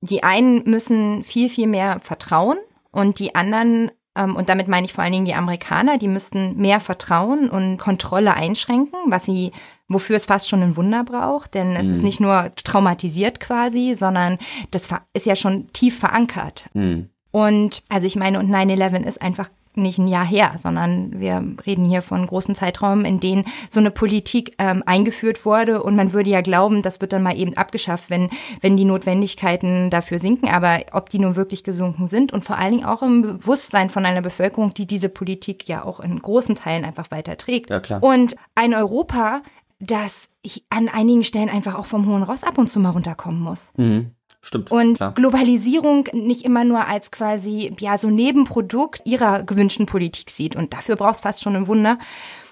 die 0.00 0.22
einen 0.22 0.64
müssen 0.64 1.24
viel, 1.24 1.48
viel 1.48 1.66
mehr 1.66 2.00
vertrauen 2.00 2.58
und 2.90 3.18
die 3.18 3.34
anderen, 3.34 3.90
und 4.16 4.48
damit 4.48 4.68
meine 4.68 4.86
ich 4.86 4.92
vor 4.92 5.02
allen 5.02 5.12
Dingen 5.12 5.24
die 5.24 5.34
Amerikaner, 5.34 5.98
die 5.98 6.08
müssten 6.08 6.56
mehr 6.56 6.78
Vertrauen 6.78 7.50
und 7.50 7.78
Kontrolle 7.78 8.34
einschränken, 8.34 8.98
was 9.06 9.24
sie, 9.24 9.50
wofür 9.88 10.16
es 10.16 10.26
fast 10.26 10.48
schon 10.48 10.62
ein 10.62 10.76
Wunder 10.76 11.02
braucht. 11.02 11.54
Denn 11.54 11.74
es 11.74 11.88
ist 11.88 12.02
nicht 12.02 12.20
nur 12.20 12.52
traumatisiert 12.54 13.40
quasi, 13.40 13.94
sondern 13.96 14.38
das 14.70 14.88
ist 15.14 15.26
ja 15.26 15.34
schon 15.34 15.72
tief 15.72 15.98
verankert. 15.98 16.70
Hm. 16.74 17.08
Und 17.32 17.82
also 17.88 18.06
ich 18.06 18.14
meine, 18.14 18.38
und 18.38 18.48
9-11 18.48 19.02
ist 19.02 19.20
einfach 19.20 19.50
nicht 19.76 19.98
ein 19.98 20.08
Jahr 20.08 20.26
her, 20.26 20.54
sondern 20.58 21.20
wir 21.20 21.42
reden 21.66 21.84
hier 21.84 22.02
von 22.02 22.26
großen 22.26 22.54
Zeitraum, 22.54 23.04
in 23.04 23.20
denen 23.20 23.44
so 23.68 23.80
eine 23.80 23.90
Politik 23.90 24.54
ähm, 24.58 24.82
eingeführt 24.86 25.44
wurde 25.44 25.82
und 25.82 25.96
man 25.96 26.12
würde 26.12 26.30
ja 26.30 26.40
glauben, 26.40 26.82
das 26.82 27.00
wird 27.00 27.12
dann 27.12 27.22
mal 27.22 27.36
eben 27.36 27.56
abgeschafft, 27.56 28.10
wenn, 28.10 28.30
wenn 28.60 28.76
die 28.76 28.84
Notwendigkeiten 28.84 29.90
dafür 29.90 30.18
sinken, 30.18 30.48
aber 30.48 30.80
ob 30.92 31.08
die 31.08 31.18
nun 31.18 31.36
wirklich 31.36 31.64
gesunken 31.64 32.08
sind 32.08 32.32
und 32.32 32.44
vor 32.44 32.56
allen 32.56 32.72
Dingen 32.72 32.84
auch 32.84 33.02
im 33.02 33.22
Bewusstsein 33.22 33.90
von 33.90 34.06
einer 34.06 34.22
Bevölkerung, 34.22 34.74
die 34.74 34.86
diese 34.86 35.08
Politik 35.08 35.68
ja 35.68 35.84
auch 35.84 36.00
in 36.00 36.20
großen 36.20 36.54
Teilen 36.54 36.84
einfach 36.84 37.10
weiterträgt. 37.10 37.70
Ja, 37.70 37.80
klar. 37.80 38.02
Und 38.02 38.36
ein 38.54 38.74
Europa, 38.74 39.42
das 39.80 40.28
an 40.70 40.88
einigen 40.88 41.22
Stellen 41.22 41.48
einfach 41.48 41.74
auch 41.74 41.86
vom 41.86 42.06
hohen 42.06 42.22
Ross 42.22 42.44
ab 42.44 42.58
und 42.58 42.68
zu 42.68 42.80
mal 42.80 42.90
runterkommen 42.90 43.40
muss. 43.40 43.72
Mhm. 43.76 44.10
Stimmt. 44.44 44.70
Und 44.70 44.96
klar. 44.98 45.14
Globalisierung 45.14 46.06
nicht 46.12 46.44
immer 46.44 46.64
nur 46.64 46.86
als 46.86 47.10
quasi, 47.10 47.74
ja, 47.78 47.96
so 47.96 48.10
Nebenprodukt 48.10 49.00
ihrer 49.04 49.42
gewünschten 49.42 49.86
Politik 49.86 50.30
sieht. 50.30 50.54
Und 50.54 50.74
dafür 50.74 50.96
brauchst 50.96 51.22
fast 51.22 51.42
schon 51.42 51.56
ein 51.56 51.66
Wunder. 51.66 51.98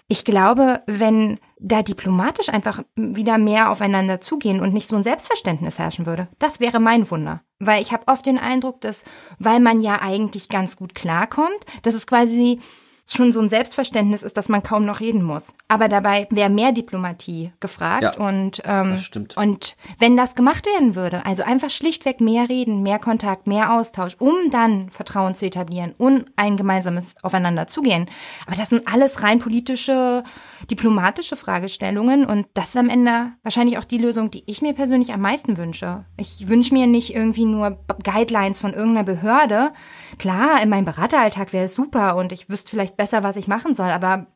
Ich 0.08 0.24
glaube, 0.24 0.82
wenn 0.86 1.38
da 1.58 1.82
diplomatisch 1.82 2.48
einfach 2.48 2.82
wieder 2.96 3.38
mehr 3.38 3.70
aufeinander 3.70 4.20
zugehen 4.20 4.60
und 4.60 4.72
nicht 4.72 4.88
so 4.88 4.96
ein 4.96 5.02
Selbstverständnis 5.02 5.78
herrschen 5.78 6.06
würde, 6.06 6.28
das 6.38 6.60
wäre 6.60 6.80
mein 6.80 7.10
Wunder. 7.10 7.42
Weil 7.58 7.82
ich 7.82 7.92
habe 7.92 8.08
oft 8.08 8.24
den 8.24 8.38
Eindruck, 8.38 8.80
dass, 8.80 9.04
weil 9.38 9.60
man 9.60 9.80
ja 9.80 10.00
eigentlich 10.00 10.48
ganz 10.48 10.76
gut 10.76 10.94
klarkommt, 10.94 11.64
dass 11.82 11.94
es 11.94 12.06
quasi 12.06 12.58
schon 13.06 13.32
so 13.32 13.40
ein 13.40 13.48
Selbstverständnis 13.48 14.22
ist, 14.22 14.36
dass 14.36 14.48
man 14.48 14.62
kaum 14.62 14.84
noch 14.84 15.00
reden 15.00 15.22
muss. 15.22 15.54
Aber 15.68 15.88
dabei 15.88 16.26
wäre 16.30 16.48
mehr 16.50 16.72
Diplomatie 16.72 17.52
gefragt 17.60 18.02
Ja, 18.04 18.14
und 18.16 18.62
ähm, 18.64 18.90
das 18.92 19.04
stimmt. 19.04 19.36
und 19.36 19.76
wenn 19.98 20.16
das 20.16 20.34
gemacht 20.34 20.64
werden 20.66 20.94
würde, 20.94 21.26
also 21.26 21.42
einfach 21.42 21.68
schlichtweg 21.70 22.20
mehr 22.20 22.48
reden, 22.48 22.82
mehr 22.82 22.98
Kontakt, 22.98 23.46
mehr 23.46 23.74
Austausch, 23.74 24.16
um 24.18 24.34
dann 24.50 24.88
Vertrauen 24.90 25.34
zu 25.34 25.46
etablieren 25.46 25.94
und 25.98 26.26
ein 26.36 26.56
gemeinsames 26.56 27.14
Aufeinander 27.22 27.66
zugehen. 27.66 28.08
Aber 28.46 28.56
das 28.56 28.68
sind 28.70 28.86
alles 28.86 29.22
rein 29.22 29.40
politische, 29.40 30.22
diplomatische 30.70 31.36
Fragestellungen 31.36 32.24
und 32.24 32.46
das 32.54 32.70
ist 32.70 32.76
am 32.76 32.88
Ende 32.88 33.32
wahrscheinlich 33.42 33.78
auch 33.78 33.84
die 33.84 33.98
Lösung, 33.98 34.30
die 34.30 34.44
ich 34.46 34.62
mir 34.62 34.72
persönlich 34.74 35.12
am 35.12 35.20
meisten 35.20 35.56
wünsche. 35.56 36.04
Ich 36.16 36.48
wünsche 36.48 36.72
mir 36.72 36.86
nicht 36.86 37.14
irgendwie 37.14 37.44
nur 37.44 37.78
Guidelines 38.04 38.58
von 38.58 38.72
irgendeiner 38.72 39.04
Behörde. 39.04 39.72
Klar, 40.18 40.62
in 40.62 40.68
meinem 40.68 40.84
Berateralltag 40.84 41.52
wäre 41.52 41.64
es 41.64 41.74
super 41.74 42.16
und 42.16 42.32
ich 42.32 42.48
wüsste 42.48 42.70
vielleicht 42.70 42.96
besser, 42.96 43.22
was 43.22 43.36
ich 43.36 43.48
machen 43.48 43.74
soll, 43.74 43.90
aber 43.90 44.26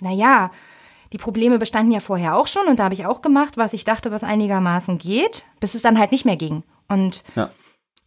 naja, 0.00 0.50
die 1.12 1.18
Probleme 1.18 1.58
bestanden 1.58 1.92
ja 1.92 2.00
vorher 2.00 2.36
auch 2.36 2.46
schon 2.46 2.66
und 2.66 2.78
da 2.78 2.84
habe 2.84 2.94
ich 2.94 3.06
auch 3.06 3.22
gemacht, 3.22 3.56
was 3.56 3.72
ich 3.72 3.84
dachte, 3.84 4.10
was 4.10 4.24
einigermaßen 4.24 4.98
geht, 4.98 5.44
bis 5.60 5.74
es 5.74 5.82
dann 5.82 5.98
halt 5.98 6.12
nicht 6.12 6.24
mehr 6.24 6.36
ging. 6.36 6.62
Und 6.88 7.22
Ja. 7.34 7.50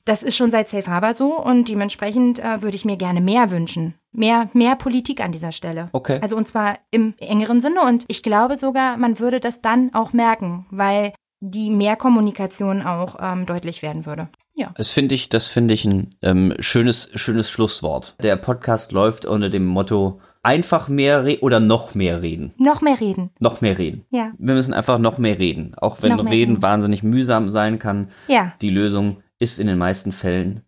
das 0.05 0.23
ist 0.23 0.35
schon 0.37 0.51
seit 0.51 0.67
Safe 0.69 0.89
Harbor 0.89 1.13
so 1.13 1.37
und 1.37 1.69
dementsprechend 1.69 2.39
äh, 2.39 2.61
würde 2.61 2.75
ich 2.75 2.85
mir 2.85 2.97
gerne 2.97 3.21
mehr 3.21 3.51
wünschen. 3.51 3.95
Mehr, 4.11 4.49
mehr 4.53 4.75
Politik 4.75 5.21
an 5.21 5.31
dieser 5.31 5.51
Stelle. 5.51 5.89
Okay. 5.91 6.19
Also 6.21 6.35
und 6.35 6.47
zwar 6.47 6.79
im 6.91 7.13
engeren 7.19 7.61
Sinne 7.61 7.81
und 7.81 8.05
ich 8.07 8.23
glaube 8.23 8.57
sogar, 8.57 8.97
man 8.97 9.19
würde 9.19 9.39
das 9.39 9.61
dann 9.61 9.93
auch 9.93 10.13
merken, 10.13 10.65
weil 10.71 11.13
die 11.41 11.69
Mehrkommunikation 11.69 12.81
auch 12.81 13.15
ähm, 13.21 13.45
deutlich 13.45 13.81
werden 13.81 14.05
würde. 14.05 14.29
Ja. 14.59 14.73
Das 14.75 14.89
finde 14.89 15.15
ich, 15.15 15.29
das 15.29 15.47
finde 15.47 15.73
ich 15.73 15.85
ein 15.85 16.09
ähm, 16.21 16.53
schönes, 16.59 17.09
schönes 17.15 17.49
Schlusswort. 17.49 18.15
Der 18.21 18.35
Podcast 18.35 18.91
läuft 18.91 19.25
unter 19.25 19.49
dem 19.49 19.65
Motto 19.65 20.19
einfach 20.43 20.89
mehr 20.89 21.25
oder 21.41 21.61
noch 21.61 21.95
mehr 21.95 22.21
reden. 22.21 22.53
Noch 22.57 22.81
mehr 22.81 22.99
reden. 22.99 23.29
Noch 23.39 23.61
mehr 23.61 23.77
reden. 23.77 24.05
Ja. 24.09 24.33
Wir 24.37 24.55
müssen 24.55 24.73
einfach 24.73 24.99
noch 24.99 25.17
mehr 25.17 25.39
reden. 25.39 25.75
Auch 25.77 26.01
wenn 26.01 26.11
Reden 26.11 26.27
reden. 26.27 26.61
wahnsinnig 26.61 27.03
mühsam 27.03 27.51
sein 27.51 27.79
kann. 27.79 28.09
Ja. 28.27 28.53
Die 28.61 28.69
Lösung 28.69 29.23
ist 29.39 29.59
in 29.59 29.67
den 29.67 29.77
meisten 29.77 30.11
Fällen 30.11 30.61